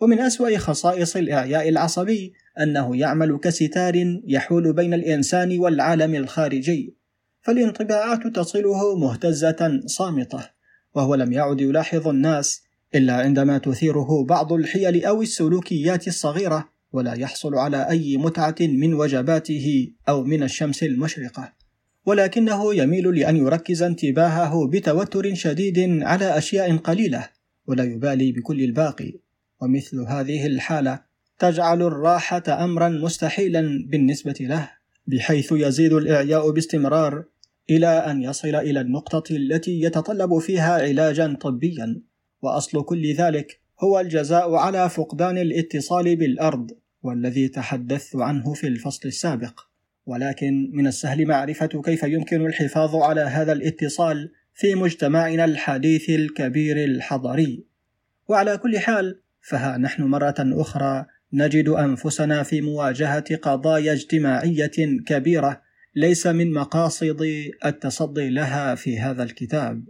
ومن 0.00 0.20
أسوأ 0.20 0.58
خصائص 0.58 1.16
الإعياء 1.16 1.68
العصبي 1.68 2.32
أنه 2.60 2.96
يعمل 2.96 3.38
كستار 3.38 4.20
يحول 4.26 4.72
بين 4.72 4.94
الإنسان 4.94 5.58
والعالم 5.58 6.14
الخارجي 6.14 6.96
فالانطباعات 7.42 8.26
تصله 8.26 8.96
مهتزة 8.96 9.80
صامتة 9.86 10.48
وهو 10.94 11.14
لم 11.14 11.32
يعد 11.32 11.60
يلاحظ 11.60 12.08
الناس 12.08 12.62
إلا 12.94 13.14
عندما 13.14 13.58
تثيره 13.58 14.24
بعض 14.24 14.52
الحيل 14.52 15.04
أو 15.04 15.22
السلوكيات 15.22 16.08
الصغيرة 16.08 16.68
ولا 16.92 17.14
يحصل 17.14 17.54
على 17.54 17.88
أي 17.90 18.16
متعة 18.16 18.54
من 18.60 18.94
وجباته 18.94 19.92
أو 20.08 20.24
من 20.24 20.42
الشمس 20.42 20.82
المشرقة. 20.82 21.52
ولكنه 22.06 22.74
يميل 22.74 23.14
لأن 23.18 23.36
يركز 23.36 23.82
انتباهه 23.82 24.66
بتوتر 24.66 25.34
شديد 25.34 26.02
على 26.02 26.38
أشياء 26.38 26.76
قليلة 26.76 27.28
ولا 27.66 27.84
يبالي 27.84 28.32
بكل 28.32 28.64
الباقي. 28.64 29.12
ومثل 29.60 30.00
هذه 30.00 30.46
الحالة 30.46 31.00
تجعل 31.38 31.82
الراحة 31.82 32.42
امرا 32.48 32.88
مستحيلا 32.88 33.86
بالنسبة 33.88 34.34
له 34.40 34.70
بحيث 35.06 35.52
يزيد 35.52 35.92
الإعياء 35.92 36.50
باستمرار 36.50 37.24
إلى 37.70 37.86
أن 37.86 38.22
يصل 38.22 38.54
إلى 38.54 38.80
النقطة 38.80 39.36
التي 39.36 39.80
يتطلب 39.80 40.38
فيها 40.38 40.72
علاجا 40.72 41.36
طبيا. 41.40 42.02
وأصل 42.42 42.84
كل 42.84 43.14
ذلك 43.14 43.60
هو 43.80 44.00
الجزاء 44.00 44.54
على 44.54 44.90
فقدان 44.90 45.38
الاتصال 45.38 46.16
بالأرض. 46.16 46.70
والذي 47.02 47.48
تحدثت 47.48 48.16
عنه 48.16 48.54
في 48.54 48.66
الفصل 48.66 49.08
السابق. 49.08 49.60
ولكن 50.06 50.70
من 50.72 50.86
السهل 50.86 51.26
معرفة 51.26 51.66
كيف 51.66 52.02
يمكن 52.02 52.46
الحفاظ 52.46 52.96
على 52.96 53.20
هذا 53.20 53.52
الاتصال 53.52 54.32
في 54.54 54.74
مجتمعنا 54.74 55.44
الحديث 55.44 56.10
الكبير 56.10 56.84
الحضري. 56.84 57.64
وعلى 58.28 58.58
كل 58.58 58.78
حال 58.78 59.20
فها 59.40 59.78
نحن 59.78 60.02
مرة 60.02 60.34
أخرى 60.38 61.06
نجد 61.32 61.68
أنفسنا 61.68 62.42
في 62.42 62.60
مواجهة 62.60 63.36
قضايا 63.36 63.92
اجتماعية 63.92 64.70
كبيرة 65.06 65.62
ليس 65.94 66.26
من 66.26 66.52
مقاصد 66.52 67.26
التصدي 67.64 68.30
لها 68.30 68.74
في 68.74 68.98
هذا 68.98 69.22
الكتاب. 69.22 69.84